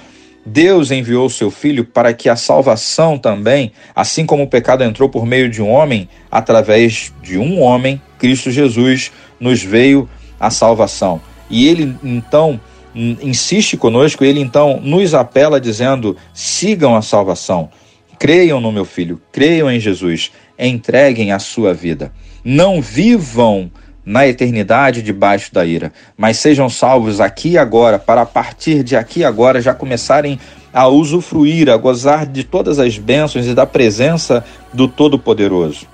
Deus 0.45 0.91
enviou 0.91 1.25
o 1.25 1.29
seu 1.29 1.51
Filho 1.51 1.85
para 1.85 2.13
que 2.13 2.29
a 2.29 2.35
salvação 2.35 3.17
também, 3.17 3.71
assim 3.95 4.25
como 4.25 4.43
o 4.43 4.47
pecado 4.47 4.83
entrou 4.83 5.09
por 5.09 5.25
meio 5.25 5.49
de 5.49 5.61
um 5.61 5.69
homem, 5.69 6.09
através 6.31 7.13
de 7.21 7.37
um 7.37 7.61
homem, 7.61 8.01
Cristo 8.17 8.51
Jesus, 8.51 9.11
nos 9.39 9.61
veio 9.61 10.09
a 10.39 10.49
salvação. 10.49 11.21
E 11.49 11.67
ele 11.67 11.95
então 12.03 12.59
insiste 12.95 13.77
conosco, 13.77 14.23
ele 14.23 14.39
então 14.39 14.79
nos 14.81 15.13
apela 15.13 15.59
dizendo: 15.59 16.15
sigam 16.33 16.95
a 16.95 17.01
salvação, 17.01 17.69
creiam 18.17 18.59
no 18.59 18.71
meu 18.71 18.85
filho, 18.85 19.21
creiam 19.31 19.71
em 19.71 19.79
Jesus, 19.79 20.31
entreguem 20.57 21.31
a 21.31 21.39
sua 21.39 21.73
vida. 21.73 22.11
Não 22.43 22.81
vivam 22.81 23.71
na 24.05 24.27
eternidade 24.27 25.03
debaixo 25.03 25.53
da 25.53 25.65
ira, 25.65 25.93
mas 26.17 26.37
sejam 26.37 26.69
salvos 26.69 27.21
aqui 27.21 27.49
e 27.49 27.57
agora, 27.57 27.99
para 27.99 28.21
a 28.21 28.25
partir 28.25 28.83
de 28.83 28.95
aqui 28.95 29.19
e 29.19 29.25
agora 29.25 29.61
já 29.61 29.73
começarem 29.73 30.39
a 30.73 30.87
usufruir, 30.87 31.69
a 31.69 31.77
gozar 31.77 32.25
de 32.25 32.43
todas 32.43 32.79
as 32.79 32.97
bênçãos 32.97 33.45
e 33.45 33.53
da 33.53 33.65
presença 33.65 34.43
do 34.73 34.87
Todo-Poderoso. 34.87 35.85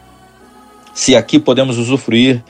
Se 0.94 1.16
aqui 1.16 1.40
podemos 1.40 1.78
usufruir 1.78 2.42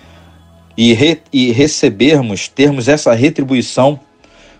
e, 0.78 0.94
re, 0.94 1.22
e 1.32 1.52
recebermos, 1.52 2.48
termos 2.48 2.88
essa 2.88 3.14
retribuição, 3.14 4.00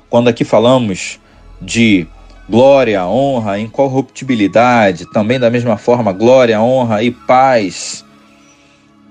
quando 0.10 0.28
aqui 0.28 0.44
falamos 0.44 1.20
de 1.62 2.08
glória, 2.50 3.06
honra, 3.06 3.60
incorruptibilidade, 3.60 5.06
também 5.12 5.40
da 5.40 5.50
mesma 5.50 5.78
forma, 5.78 6.12
glória, 6.12 6.62
honra 6.62 7.04
e 7.04 7.12
paz, 7.12 8.06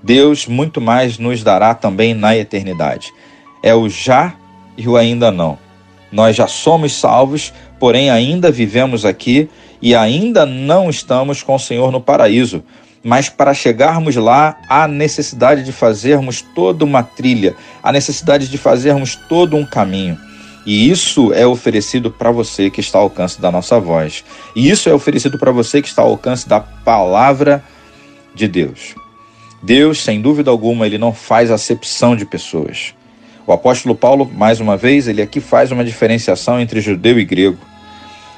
Deus 0.01 0.47
muito 0.47 0.79
mais 0.79 1.17
nos 1.17 1.43
dará 1.43 1.73
também 1.73 2.13
na 2.13 2.35
eternidade. 2.35 3.11
É 3.61 3.73
o 3.73 3.89
já 3.89 4.35
e 4.77 4.87
o 4.87 4.95
ainda 4.95 5.31
não. 5.31 5.57
Nós 6.11 6.35
já 6.35 6.47
somos 6.47 6.93
salvos, 6.93 7.51
porém 7.79 8.09
ainda 8.09 8.51
vivemos 8.51 9.03
aqui 9.03 9.49
e 9.81 9.93
ainda 9.95 10.45
não 10.45 10.89
estamos 10.89 11.43
com 11.43 11.55
o 11.55 11.59
Senhor 11.59 11.91
no 11.91 11.99
paraíso, 11.99 12.63
mas 13.05 13.29
para 13.29 13.53
chegarmos 13.53 14.15
lá 14.15 14.57
há 14.67 14.87
necessidade 14.87 15.61
de 15.61 15.71
fazermos 15.71 16.41
toda 16.41 16.83
uma 16.83 17.03
trilha, 17.03 17.55
há 17.83 17.91
necessidade 17.91 18.49
de 18.49 18.57
fazermos 18.57 19.15
todo 19.15 19.55
um 19.55 19.63
caminho. 19.63 20.17
E 20.65 20.89
isso 20.89 21.31
é 21.31 21.45
oferecido 21.45 22.09
para 22.09 22.31
você 22.31 22.71
que 22.71 22.79
está 22.79 22.97
ao 22.97 23.03
alcance 23.03 23.39
da 23.39 23.51
nossa 23.51 23.79
voz. 23.79 24.25
E 24.55 24.67
isso 24.67 24.89
é 24.89 24.93
oferecido 24.93 25.37
para 25.37 25.51
você 25.51 25.83
que 25.83 25.87
está 25.87 26.01
ao 26.01 26.09
alcance 26.09 26.49
da 26.49 26.59
palavra 26.59 27.63
de 28.33 28.47
Deus. 28.47 28.95
Deus, 29.61 30.03
sem 30.03 30.19
dúvida 30.19 30.49
alguma, 30.49 30.87
ele 30.87 30.97
não 30.97 31.13
faz 31.13 31.51
acepção 31.51 32.15
de 32.15 32.25
pessoas. 32.25 32.95
O 33.45 33.53
apóstolo 33.53 33.93
Paulo, 33.93 34.27
mais 34.33 34.59
uma 34.59 34.75
vez, 34.75 35.07
ele 35.07 35.21
aqui 35.21 35.39
faz 35.39 35.71
uma 35.71 35.85
diferenciação 35.85 36.59
entre 36.59 36.81
judeu 36.81 37.19
e 37.19 37.23
grego. 37.23 37.59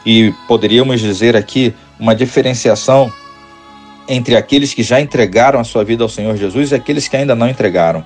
E 0.06 0.34
poderíamos 0.46 1.00
dizer 1.00 1.38
aqui 1.38 1.74
uma 1.98 2.14
diferenciação 2.14 3.10
entre 4.08 4.36
aqueles 4.36 4.74
que 4.74 4.84
já 4.84 5.02
entregaram 5.02 5.60
a 5.60 5.64
sua 5.64 5.84
vida 5.84 6.04
ao 6.04 6.10
Senhor 6.10 6.36
Jesus 6.38 6.72
e 6.72 6.76
aqueles 6.76 7.08
que 7.08 7.18
ainda 7.18 7.36
não 7.36 7.50
entregaram. 7.50 8.06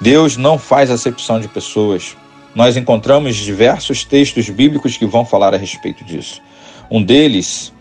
Deus 0.00 0.36
não 0.36 0.58
faz 0.58 0.90
acepção 0.90 1.40
de 1.40 1.48
pessoas. 1.48 2.16
Nós 2.54 2.76
encontramos 2.76 3.36
diversos 3.36 4.04
textos 4.04 4.48
bíblicos 4.50 4.96
que 4.96 5.06
vão 5.06 5.24
falar 5.24 5.54
a 5.54 5.56
respeito 5.56 6.04
disso. 6.04 6.40
Um 6.90 7.02
deles 7.02 7.72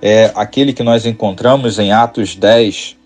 é 0.00 0.30
aquele 0.34 0.72
que 0.72 0.82
nós 0.82 1.04
encontramos 1.04 1.78
em 1.78 1.92
Atos 1.92 2.34
10, 2.34 2.96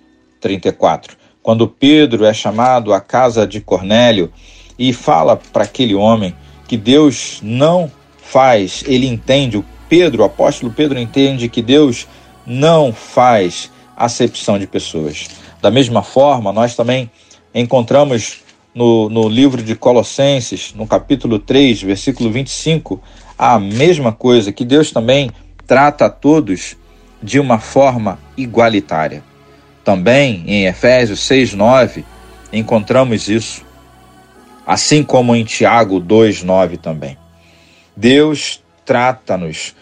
34. 0.41 1.17
Quando 1.43 1.69
Pedro 1.69 2.25
é 2.25 2.33
chamado 2.33 2.93
à 2.93 3.01
casa 3.01 3.47
de 3.47 3.61
Cornélio 3.61 4.33
e 4.79 4.93
fala 4.93 5.37
para 5.37 5.65
aquele 5.65 5.95
homem 5.95 6.35
que 6.67 6.77
Deus 6.77 7.41
não 7.43 7.91
faz, 8.19 8.83
ele 8.87 9.07
entende, 9.07 9.57
o 9.57 9.65
Pedro, 9.89 10.23
o 10.23 10.27
apóstolo 10.27 10.73
Pedro 10.73 10.99
entende 10.99 11.49
que 11.49 11.63
Deus 11.63 12.07
não 12.47 12.93
faz 12.93 13.71
acepção 13.97 14.59
de 14.59 14.67
pessoas. 14.67 15.29
Da 15.61 15.71
mesma 15.71 16.03
forma, 16.03 16.53
nós 16.53 16.75
também 16.75 17.11
encontramos 17.55 18.43
no, 18.75 19.09
no 19.09 19.29
livro 19.29 19.63
de 19.63 19.77
Colossenses, 19.77 20.75
no 20.75 20.87
capítulo 20.87 21.39
3, 21.39 21.83
versículo 21.83 22.31
25, 22.31 23.01
a 23.39 23.59
mesma 23.59 24.13
coisa, 24.13 24.53
que 24.53 24.65
Deus 24.65 24.91
também 24.91 25.31
trata 25.67 26.07
a 26.07 26.11
todos 26.11 26.77
de 27.23 27.39
uma 27.39 27.59
forma 27.59 28.19
igualitária. 28.37 29.23
Também 29.85 30.45
em 30.47 30.67
Efésios 30.67 31.21
6, 31.21 31.55
9, 31.55 32.05
encontramos 32.53 33.29
isso, 33.29 33.65
assim 34.67 35.03
como 35.03 35.37
em 35.37 35.45
Tiago 35.45 36.01
2, 36.01 36.43
9 36.43 36.77
também. 36.79 37.17
Deus 37.97 38.63
trata-nos 38.85 39.75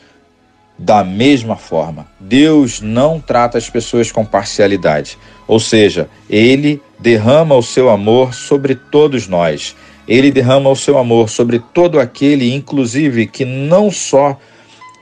da 0.78 1.04
mesma 1.04 1.56
forma. 1.56 2.06
Deus 2.18 2.80
não 2.80 3.20
trata 3.20 3.58
as 3.58 3.68
pessoas 3.68 4.10
com 4.10 4.24
parcialidade, 4.24 5.18
ou 5.46 5.60
seja, 5.60 6.08
ele 6.28 6.80
derrama 6.98 7.54
o 7.54 7.62
seu 7.62 7.90
amor 7.90 8.34
sobre 8.34 8.74
todos 8.74 9.28
nós. 9.28 9.76
Ele 10.06 10.32
derrama 10.32 10.70
o 10.70 10.76
seu 10.76 10.98
amor 10.98 11.28
sobre 11.28 11.58
todo 11.58 12.00
aquele, 12.00 12.52
inclusive, 12.52 13.26
que 13.26 13.44
não 13.44 13.90
só 13.90 14.38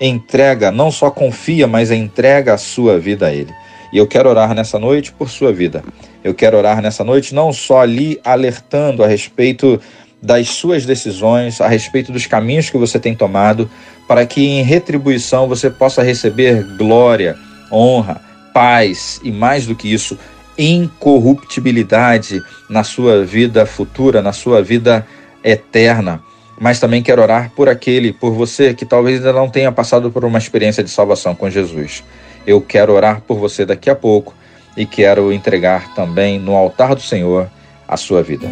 entrega, 0.00 0.70
não 0.70 0.90
só 0.90 1.10
confia, 1.10 1.66
mas 1.66 1.90
entrega 1.90 2.54
a 2.54 2.58
sua 2.58 2.98
vida 2.98 3.26
a 3.26 3.32
ele. 3.32 3.52
E 3.92 3.98
eu 3.98 4.06
quero 4.06 4.28
orar 4.28 4.54
nessa 4.54 4.78
noite 4.78 5.12
por 5.12 5.28
sua 5.28 5.52
vida. 5.52 5.82
Eu 6.22 6.34
quero 6.34 6.56
orar 6.56 6.80
nessa 6.80 7.02
noite 7.02 7.34
não 7.34 7.52
só 7.52 7.80
ali 7.80 8.20
alertando 8.24 9.02
a 9.02 9.06
respeito 9.06 9.80
das 10.22 10.48
suas 10.48 10.84
decisões, 10.84 11.60
a 11.60 11.68
respeito 11.68 12.12
dos 12.12 12.26
caminhos 12.26 12.68
que 12.68 12.76
você 12.76 12.98
tem 12.98 13.14
tomado, 13.14 13.70
para 14.06 14.26
que 14.26 14.44
em 14.46 14.62
retribuição 14.62 15.48
você 15.48 15.70
possa 15.70 16.02
receber 16.02 16.62
glória, 16.76 17.36
honra, 17.72 18.20
paz 18.52 19.20
e 19.22 19.30
mais 19.30 19.66
do 19.66 19.74
que 19.74 19.92
isso, 19.92 20.18
incorruptibilidade 20.58 22.42
na 22.68 22.84
sua 22.84 23.24
vida 23.24 23.64
futura, 23.64 24.20
na 24.20 24.32
sua 24.32 24.62
vida 24.62 25.06
eterna. 25.42 26.22
Mas 26.60 26.78
também 26.78 27.02
quero 27.02 27.22
orar 27.22 27.50
por 27.56 27.68
aquele, 27.70 28.12
por 28.12 28.32
você 28.32 28.74
que 28.74 28.84
talvez 28.84 29.16
ainda 29.16 29.32
não 29.32 29.48
tenha 29.48 29.72
passado 29.72 30.10
por 30.10 30.24
uma 30.24 30.36
experiência 30.36 30.84
de 30.84 30.90
salvação 30.90 31.34
com 31.34 31.48
Jesus. 31.48 32.04
Eu 32.46 32.60
quero 32.60 32.92
orar 32.92 33.22
por 33.22 33.38
você 33.38 33.64
daqui 33.64 33.88
a 33.88 33.94
pouco 33.94 34.34
e 34.76 34.84
quero 34.84 35.32
entregar 35.32 35.94
também 35.94 36.38
no 36.38 36.54
altar 36.54 36.94
do 36.94 37.00
Senhor 37.00 37.48
a 37.88 37.96
sua 37.96 38.22
vida. 38.22 38.46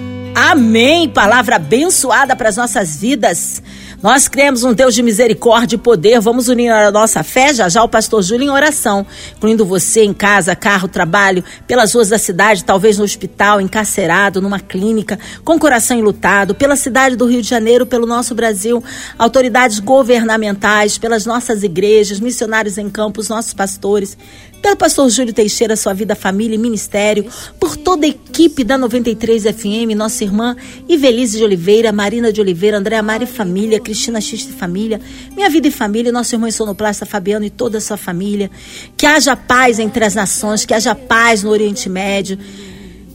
Amém. 0.50 1.11
Palavra 1.11 1.56
abençoada 1.56 2.34
para 2.34 2.48
as 2.48 2.56
nossas 2.56 2.96
vidas. 2.96 3.62
Nós 4.02 4.28
cremos 4.28 4.64
um 4.64 4.72
Deus 4.72 4.94
de 4.94 5.02
misericórdia 5.02 5.76
e 5.76 5.78
poder. 5.78 6.20
Vamos 6.20 6.48
unir 6.48 6.70
a 6.70 6.90
nossa 6.90 7.22
fé. 7.22 7.52
Já 7.52 7.68
já 7.68 7.82
o 7.82 7.88
pastor 7.88 8.22
Júlio 8.22 8.46
em 8.46 8.48
oração, 8.50 9.04
incluindo 9.37 9.66
você 9.66 10.04
em 10.04 10.14
casa, 10.14 10.56
carro, 10.56 10.88
trabalho, 10.88 11.44
pelas 11.66 11.92
ruas 11.92 12.08
da 12.08 12.16
cidade, 12.16 12.64
talvez 12.64 12.96
no 12.96 13.04
hospital, 13.04 13.61
encarcerado, 13.61 14.40
numa 14.40 14.58
clínica, 14.58 15.18
com 15.44 15.58
coração 15.58 15.98
enlutado, 15.98 16.54
pela 16.54 16.76
cidade 16.76 17.14
do 17.14 17.26
Rio 17.26 17.42
de 17.42 17.48
Janeiro, 17.48 17.84
pelo 17.84 18.06
nosso 18.06 18.34
Brasil, 18.34 18.82
autoridades 19.18 19.80
governamentais, 19.80 20.96
pelas 20.96 21.26
nossas 21.26 21.62
igrejas, 21.62 22.20
missionários 22.20 22.78
em 22.78 22.88
campos, 22.88 23.28
nossos 23.28 23.52
pastores 23.52 24.16
pelo 24.61 24.77
pastor 24.77 25.09
Júlio 25.09 25.33
Teixeira, 25.33 25.77
sua 25.77 25.92
vida, 25.92 26.14
família 26.14 26.55
e 26.55 26.59
ministério, 26.59 27.27
por 27.59 27.77
toda 27.77 28.07
a 28.07 28.09
equipe 28.09 28.64
da 28.64 28.77
93 28.77 29.44
FM, 29.44 29.94
nossa 29.97 30.25
irmã 30.25 30.57
Ivelise 30.88 31.38
de 31.38 31.44
Oliveira, 31.44 31.92
Marina 31.92 32.33
de 32.33 32.40
Oliveira, 32.40 32.79
Andréa 32.79 33.03
Mari 33.03 33.27
Família, 33.27 33.81
Cristina 33.81 34.21
X 34.21 34.40
de 34.40 34.53
Família, 34.53 35.01
Minha 35.35 35.49
Vida 35.49 35.68
e 35.68 35.71
Família, 35.71 36.12
nosso 36.12 36.35
irmão 36.35 36.51
Sonoplasta 36.51 37.07
Fabiano 37.07 37.44
e 37.44 37.51
toda 37.51 37.79
a 37.79 37.81
sua 37.81 37.97
família. 37.97 38.51
Que 38.97 39.07
haja 39.07 39.37
paz 39.37 39.79
entre 39.79 40.05
as 40.05 40.14
nações, 40.14 40.64
que 40.64 40.75
haja 40.75 40.94
paz 40.94 41.42
no 41.42 41.51
Oriente 41.51 41.88
Médio, 41.88 42.38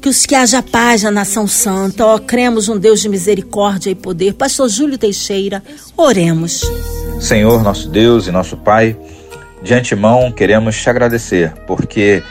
que, 0.01 0.09
os, 0.09 0.25
que 0.25 0.35
haja 0.35 0.61
paz 0.61 1.03
na 1.03 1.11
nação 1.11 1.47
santa. 1.47 2.05
Ó, 2.05 2.19
cremos 2.19 2.67
um 2.67 2.77
Deus 2.77 3.01
de 3.01 3.09
misericórdia 3.09 3.89
e 3.89 3.95
poder. 3.95 4.33
Pastor 4.33 4.67
Júlio 4.69 4.97
Teixeira, 4.97 5.63
oremos. 5.95 6.61
Senhor, 7.19 7.63
nosso 7.63 7.87
Deus 7.89 8.27
e 8.27 8.31
nosso 8.31 8.57
Pai, 8.57 8.97
de 9.63 9.73
antemão, 9.73 10.31
queremos 10.31 10.79
te 10.79 10.89
agradecer, 10.89 11.53
porque 11.65 12.21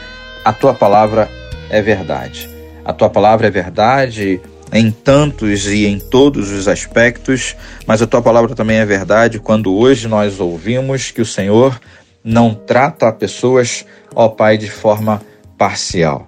a 0.45 0.53
tua 0.53 0.73
palavra 0.73 1.29
é 1.69 1.81
verdade. 1.81 2.47
A 2.85 2.93
tua 2.93 3.09
palavra 3.09 3.47
é 3.47 3.51
verdade 3.51 4.39
em 4.71 4.91
tantos 4.91 5.67
e 5.67 5.85
em 5.85 5.99
todos 5.99 6.51
os 6.51 6.67
aspectos, 6.67 7.55
mas 7.85 8.01
a 8.01 8.07
tua 8.07 8.21
palavra 8.21 8.55
também 8.55 8.77
é 8.77 8.85
verdade 8.85 9.39
quando 9.39 9.73
hoje 9.75 10.07
nós 10.07 10.39
ouvimos 10.39 11.11
que 11.11 11.21
o 11.21 11.25
Senhor 11.25 11.79
não 12.23 12.53
trata 12.53 13.11
pessoas, 13.11 13.85
ó 14.15 14.27
Pai, 14.29 14.57
de 14.57 14.69
forma 14.69 15.21
parcial. 15.57 16.27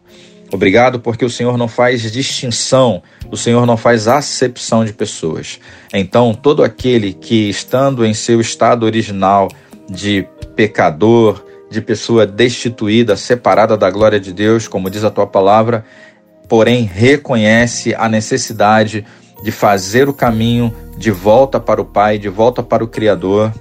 Obrigado 0.52 1.00
porque 1.00 1.26
o 1.26 1.30
Senhor 1.30 1.58
não 1.58 1.68
faz 1.68 2.12
distinção, 2.12 3.02
o 3.32 3.36
Senhor 3.36 3.66
não 3.66 3.76
faz 3.76 4.08
acepção 4.08 4.86
de 4.86 4.94
pessoas. 4.94 5.60
Então, 5.94 6.34
todo 6.34 6.64
aquele 6.64 7.14
que, 7.14 7.50
estando 7.50 8.06
em 8.06 8.14
seu 8.14 8.40
estado 8.40 8.86
original 8.86 9.50
de 9.90 10.28
pecador, 10.56 11.44
de 11.70 11.82
pessoa 11.82 12.26
destituída, 12.26 13.16
separada 13.16 13.76
da 13.76 13.90
glória 13.90 14.20
de 14.20 14.32
Deus, 14.32 14.68
como 14.68 14.90
diz 14.90 15.04
a 15.04 15.12
tua 15.12 15.28
palavra, 15.28 15.86
porém 16.48 16.84
reconhece 16.84 17.94
a 17.96 18.08
necessidade 18.08 19.06
de 19.44 19.52
fazer 19.52 20.08
o 20.08 20.14
caminho 20.14 20.74
de 20.98 21.12
volta 21.12 21.60
para 21.60 21.82
o 21.82 21.86
Pai, 21.86 22.18
de 22.18 22.30
volta 22.30 22.64
para 22.64 22.84
o 22.84 22.88
Criador, 22.88 23.54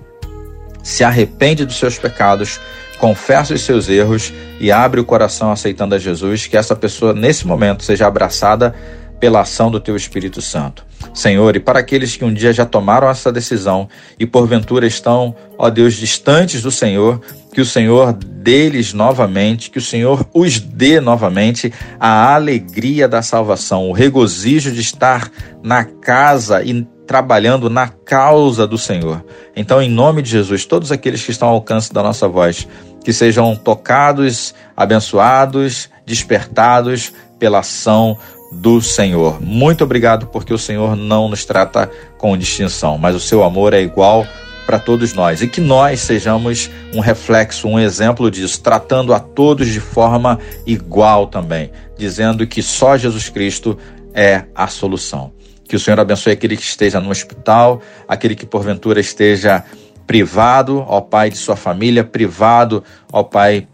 se 0.82 1.02
arrepende 1.02 1.64
dos 1.64 1.78
seus 1.78 1.98
pecados, 1.98 2.60
confessa 2.98 3.54
os 3.54 3.62
seus 3.62 3.88
erros 3.88 4.32
e 4.60 4.70
abre 4.70 5.00
o 5.00 5.04
coração 5.04 5.50
aceitando 5.50 5.94
a 5.94 5.98
Jesus, 5.98 6.46
que 6.46 6.56
essa 6.56 6.76
pessoa 6.76 7.12
nesse 7.12 7.46
momento 7.46 7.82
seja 7.82 8.06
abraçada 8.06 8.74
pela 9.18 9.40
ação 9.40 9.70
do 9.70 9.80
teu 9.80 9.96
Espírito 9.96 10.40
Santo. 10.42 10.84
Senhor, 11.14 11.54
e 11.54 11.60
para 11.60 11.78
aqueles 11.78 12.16
que 12.16 12.24
um 12.24 12.34
dia 12.34 12.52
já 12.52 12.66
tomaram 12.66 13.08
essa 13.08 13.30
decisão 13.30 13.88
e 14.18 14.26
porventura 14.26 14.84
estão, 14.84 15.34
ó 15.56 15.70
Deus, 15.70 15.94
distantes 15.94 16.60
do 16.60 16.72
Senhor, 16.72 17.20
que 17.52 17.60
o 17.60 17.64
Senhor 17.64 18.12
deles 18.12 18.92
novamente, 18.92 19.70
que 19.70 19.78
o 19.78 19.82
Senhor 19.82 20.26
os 20.34 20.58
dê 20.58 21.00
novamente 21.00 21.72
a 22.00 22.34
alegria 22.34 23.06
da 23.06 23.22
salvação, 23.22 23.88
o 23.88 23.92
regozijo 23.92 24.72
de 24.72 24.80
estar 24.80 25.30
na 25.62 25.84
casa 25.84 26.64
e 26.64 26.84
trabalhando 27.06 27.70
na 27.70 27.86
causa 27.86 28.66
do 28.66 28.76
Senhor. 28.76 29.24
Então, 29.54 29.80
em 29.80 29.88
nome 29.88 30.20
de 30.20 30.30
Jesus, 30.30 30.64
todos 30.64 30.90
aqueles 30.90 31.22
que 31.22 31.30
estão 31.30 31.48
ao 31.48 31.54
alcance 31.54 31.92
da 31.92 32.02
nossa 32.02 32.26
voz, 32.26 32.66
que 33.04 33.12
sejam 33.12 33.54
tocados, 33.54 34.52
abençoados, 34.76 35.88
despertados 36.04 37.12
pela 37.38 37.60
ação 37.60 38.18
do 38.54 38.80
Senhor. 38.80 39.40
Muito 39.40 39.84
obrigado 39.84 40.26
porque 40.28 40.52
o 40.52 40.58
Senhor 40.58 40.96
não 40.96 41.28
nos 41.28 41.44
trata 41.44 41.90
com 42.16 42.36
distinção, 42.36 42.96
mas 42.96 43.14
o 43.14 43.20
seu 43.20 43.42
amor 43.42 43.74
é 43.74 43.80
igual 43.80 44.26
para 44.64 44.78
todos 44.78 45.12
nós 45.12 45.42
e 45.42 45.48
que 45.48 45.60
nós 45.60 46.00
sejamos 46.00 46.70
um 46.94 47.00
reflexo, 47.00 47.68
um 47.68 47.78
exemplo 47.78 48.30
disso, 48.30 48.60
tratando 48.60 49.12
a 49.12 49.20
todos 49.20 49.68
de 49.68 49.80
forma 49.80 50.38
igual 50.66 51.26
também, 51.26 51.70
dizendo 51.98 52.46
que 52.46 52.62
só 52.62 52.96
Jesus 52.96 53.28
Cristo 53.28 53.76
é 54.14 54.44
a 54.54 54.66
solução. 54.66 55.32
Que 55.68 55.76
o 55.76 55.80
Senhor 55.80 55.98
abençoe 55.98 56.32
aquele 56.32 56.56
que 56.56 56.62
esteja 56.62 57.00
no 57.00 57.10
hospital, 57.10 57.80
aquele 58.06 58.34
que 58.34 58.46
porventura 58.46 59.00
esteja 59.00 59.64
privado, 60.06 60.84
ó 60.86 61.00
Pai, 61.00 61.30
de 61.30 61.36
sua 61.36 61.56
família, 61.56 62.04
privado, 62.04 62.84
ó 63.12 63.22
Pai, 63.22 63.66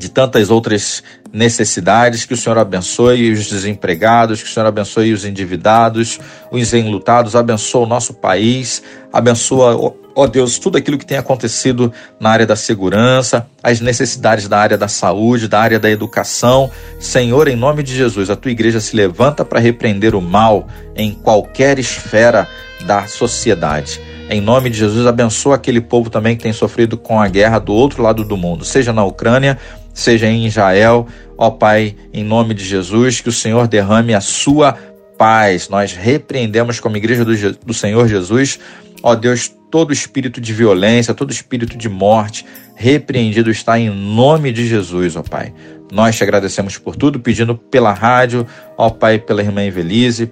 de 0.00 0.08
tantas 0.08 0.48
outras 0.48 1.02
necessidades, 1.30 2.24
que 2.24 2.32
o 2.32 2.36
Senhor 2.36 2.56
abençoe 2.56 3.30
os 3.30 3.46
desempregados, 3.46 4.42
que 4.42 4.48
o 4.48 4.52
Senhor 4.52 4.66
abençoe 4.66 5.12
os 5.12 5.26
endividados, 5.26 6.18
os 6.50 6.72
enlutados, 6.72 7.36
abençoa 7.36 7.82
o 7.82 7.86
nosso 7.86 8.14
país, 8.14 8.82
abençoa, 9.12 9.94
ó 10.16 10.26
Deus, 10.26 10.58
tudo 10.58 10.78
aquilo 10.78 10.96
que 10.96 11.04
tem 11.04 11.18
acontecido 11.18 11.92
na 12.18 12.30
área 12.30 12.46
da 12.46 12.56
segurança, 12.56 13.46
as 13.62 13.82
necessidades 13.82 14.48
da 14.48 14.58
área 14.58 14.78
da 14.78 14.88
saúde, 14.88 15.46
da 15.46 15.60
área 15.60 15.78
da 15.78 15.90
educação. 15.90 16.70
Senhor, 16.98 17.46
em 17.46 17.54
nome 17.54 17.82
de 17.82 17.94
Jesus, 17.94 18.30
a 18.30 18.36
tua 18.36 18.50
igreja 18.50 18.80
se 18.80 18.96
levanta 18.96 19.44
para 19.44 19.60
repreender 19.60 20.14
o 20.14 20.22
mal 20.22 20.66
em 20.96 21.12
qualquer 21.12 21.78
esfera 21.78 22.48
da 22.86 23.06
sociedade. 23.06 24.00
Em 24.30 24.40
nome 24.40 24.70
de 24.70 24.78
Jesus, 24.78 25.08
abençoa 25.08 25.56
aquele 25.56 25.80
povo 25.80 26.08
também 26.08 26.36
que 26.36 26.44
tem 26.44 26.52
sofrido 26.52 26.96
com 26.96 27.20
a 27.20 27.26
guerra 27.26 27.58
do 27.58 27.72
outro 27.72 28.00
lado 28.00 28.22
do 28.22 28.36
mundo, 28.36 28.64
seja 28.64 28.92
na 28.92 29.04
Ucrânia 29.04 29.58
seja 29.92 30.26
em 30.26 30.46
Israel. 30.46 31.06
Ó 31.36 31.50
Pai, 31.50 31.96
em 32.12 32.24
nome 32.24 32.54
de 32.54 32.64
Jesus, 32.64 33.20
que 33.20 33.28
o 33.28 33.32
Senhor 33.32 33.66
derrame 33.66 34.14
a 34.14 34.20
sua 34.20 34.76
paz. 35.16 35.68
Nós 35.68 35.92
repreendemos 35.92 36.80
como 36.80 36.96
igreja 36.96 37.24
do, 37.24 37.34
do 37.64 37.74
Senhor 37.74 38.08
Jesus 38.08 38.58
Ó 39.02 39.14
Deus, 39.14 39.50
todo 39.70 39.92
espírito 39.92 40.40
de 40.40 40.52
violência, 40.52 41.14
todo 41.14 41.30
espírito 41.30 41.76
de 41.76 41.88
morte, 41.88 42.44
repreendido 42.74 43.50
está 43.50 43.78
em 43.78 43.88
nome 43.88 44.52
de 44.52 44.66
Jesus, 44.66 45.16
ó 45.16 45.22
Pai. 45.22 45.54
Nós 45.90 46.16
te 46.16 46.22
agradecemos 46.22 46.76
por 46.78 46.96
tudo, 46.96 47.18
pedindo 47.18 47.56
pela 47.56 47.92
rádio, 47.92 48.46
ó 48.76 48.90
Pai, 48.90 49.18
pela 49.18 49.42
irmã 49.42 49.62
Evelise, 49.62 50.30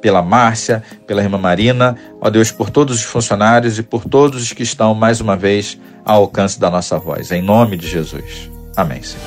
pela 0.00 0.22
Márcia, 0.22 0.82
pela 1.06 1.22
irmã 1.22 1.38
Marina, 1.38 1.96
ó 2.20 2.30
Deus, 2.30 2.50
por 2.50 2.70
todos 2.70 2.96
os 2.96 3.02
funcionários 3.02 3.78
e 3.78 3.82
por 3.82 4.04
todos 4.04 4.42
os 4.42 4.52
que 4.52 4.62
estão, 4.62 4.94
mais 4.94 5.20
uma 5.20 5.36
vez, 5.36 5.78
ao 6.04 6.22
alcance 6.22 6.60
da 6.60 6.70
nossa 6.70 6.98
voz. 6.98 7.32
Em 7.32 7.42
nome 7.42 7.76
de 7.76 7.88
Jesus. 7.88 8.53
Amém, 8.76 9.02
Senhor. 9.02 9.24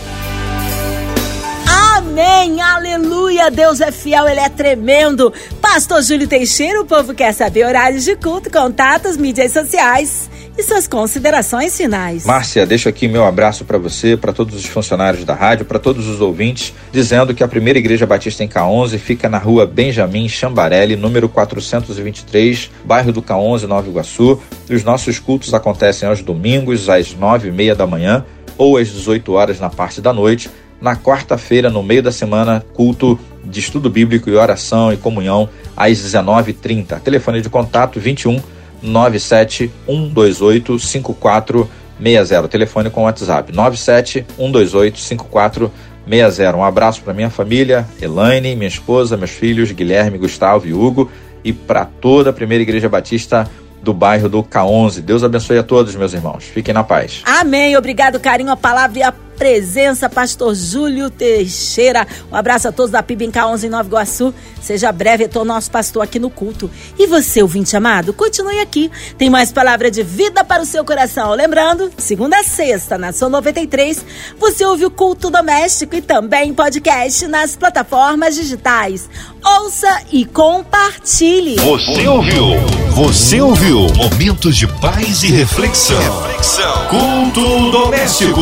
Amém, 1.98 2.60
aleluia, 2.62 3.52
Deus 3.52 3.80
é 3.80 3.92
fiel, 3.92 4.28
Ele 4.28 4.40
é 4.40 4.50
tremendo. 4.50 5.32
Pastor 5.62 6.02
Júlio 6.02 6.28
Teixeira, 6.28 6.82
o 6.82 6.86
povo 6.86 7.14
quer 7.14 7.32
saber 7.32 7.66
horários 7.66 8.04
de 8.04 8.16
culto, 8.16 8.50
contatos, 8.50 9.18
mídias 9.18 9.52
sociais 9.52 10.30
e 10.58 10.64
suas 10.64 10.88
considerações 10.88 11.78
finais. 11.78 12.26
Márcia, 12.26 12.66
deixo 12.66 12.90
aqui 12.90 13.08
meu 13.08 13.24
abraço 13.24 13.64
para 13.66 13.78
você, 13.78 14.18
para 14.18 14.34
todos 14.34 14.56
os 14.56 14.66
funcionários 14.66 15.24
da 15.24 15.36
rádio, 15.36 15.66
para 15.66 15.78
todos 15.78 16.08
os 16.08 16.20
ouvintes, 16.20 16.74
dizendo 16.92 17.36
que 17.36 17.44
a 17.44 17.48
primeira 17.48 17.78
igreja 17.78 18.08
batista 18.08 18.44
em 18.44 18.48
K11 18.48 18.98
fica 18.98 19.30
na 19.30 19.38
rua 19.38 19.68
Benjamin 19.68 20.28
Chambarelli, 20.28 20.96
número 20.96 21.30
423, 21.30 22.72
bairro 22.84 23.12
do 23.12 23.22
K11, 23.22 23.64
Nova 23.64 23.88
Iguaçu. 23.88 24.42
E 24.68 24.74
os 24.74 24.84
nossos 24.84 25.20
cultos 25.20 25.54
acontecem 25.54 26.10
aos 26.10 26.22
domingos, 26.22 26.90
às 26.90 27.14
nove 27.14 27.50
e 27.50 27.52
meia 27.52 27.76
da 27.76 27.86
manhã 27.86 28.26
ou 28.58 28.78
às 28.78 28.90
18 28.90 29.32
horas 29.34 29.60
na 29.60 29.70
parte 29.70 30.02
da 30.02 30.12
noite. 30.12 30.50
Na 30.80 30.96
quarta-feira, 30.96 31.70
no 31.70 31.82
meio 31.82 32.04
da 32.04 32.12
semana, 32.12 32.64
culto 32.74 33.20
de 33.44 33.60
estudo 33.60 33.90
bíblico 33.90 34.30
e 34.30 34.36
oração 34.36 34.94
e 34.94 34.98
comunhão 34.98 35.50
às 35.76 35.98
19h30. 35.98 37.00
Telefone 37.00 37.42
de 37.42 37.50
contato 37.50 38.00
21 38.00 38.40
97 38.82 39.72
128 39.88 40.80
5460. 40.80 42.48
Telefone 42.48 42.90
com 42.90 43.04
WhatsApp 43.04 43.52
97 43.52 44.26
128 44.38 45.00
5460. 45.00 46.58
Um 46.58 46.64
abraço 46.64 47.02
para 47.02 47.14
minha 47.14 47.30
família, 47.30 47.88
Elaine, 48.02 48.56
minha 48.56 48.68
esposa, 48.68 49.18
meus 49.18 49.32
filhos, 49.32 49.72
Guilherme, 49.72 50.18
Gustavo 50.18 50.68
e 50.68 50.74
Hugo, 50.74 51.10
e 51.44 51.52
para 51.52 51.86
toda 51.86 52.30
a 52.30 52.34
Primeira 52.34 52.62
Igreja 52.62 52.88
Batista 52.88 53.50
do 53.82 53.94
bairro 53.94 54.28
do 54.30 54.44
K11. 54.44 55.02
Deus 55.02 55.24
abençoe 55.24 55.58
a 55.58 55.64
todos, 55.64 55.96
meus 55.96 56.14
irmãos. 56.14 56.44
Fiquem 56.44 56.74
na 56.74 56.84
paz. 56.84 57.22
Amém. 57.26 57.76
Obrigado, 57.78 58.20
carinho, 58.20 58.52
a 58.52 58.58
palavra 58.58 59.00
e 59.00 59.04
a 59.04 59.14
presença, 59.38 60.10
pastor 60.10 60.56
Júlio 60.56 61.10
Teixeira. 61.10 62.06
Um 62.32 62.36
abraço 62.36 62.68
a 62.68 62.72
todos 62.72 62.92
da 62.92 63.04
PIB 63.04 63.26
em 63.26 63.32
K11 63.32 63.64
em 63.64 63.70
Nova 63.70 63.88
Iguaçu. 63.88 64.34
Seja 64.62 64.92
breve, 64.92 65.30
eu 65.34 65.46
nosso 65.46 65.72
pastor 65.72 66.04
aqui 66.04 66.20
no 66.20 66.30
culto. 66.30 66.70
E 66.98 67.08
você, 67.08 67.42
ouvinte 67.42 67.78
amado, 67.78 68.12
continue 68.12 68.60
aqui. 68.60 68.92
Tem 69.18 69.30
mais 69.30 69.52
palavra 69.52 69.90
de 69.90 70.04
vida 70.04 70.44
para 70.44 70.64
o 70.64 70.66
seu 70.66 70.84
coração. 70.84 71.34
Lembrando, 71.34 71.92
segunda 71.98 72.40
a 72.40 72.44
sexta, 72.44 72.98
na 72.98 73.14
São 73.14 73.30
93, 73.30 74.04
você 74.38 74.66
ouve 74.66 74.86
o 74.86 74.92
culto 74.92 75.30
doméstico 75.30 75.96
e 75.96 76.02
também 76.02 76.54
podcast 76.54 77.28
nas 77.28 77.56
plataformas 77.56 78.36
digitais. 78.36 79.10
Ouça 79.46 80.02
e 80.12 80.26
compartilhe. 80.26 81.56
Você 81.56 82.08
ouviu? 82.08 82.60
Você 82.92 83.40
ouviu? 83.40 83.88
Momentos 83.96 84.56
de 84.58 84.68
paz 84.68 85.24
e 85.24 85.28
reflexão. 85.28 85.98
reflexão. 86.24 86.88
Culto 86.88 87.72
doméstico. 87.72 88.42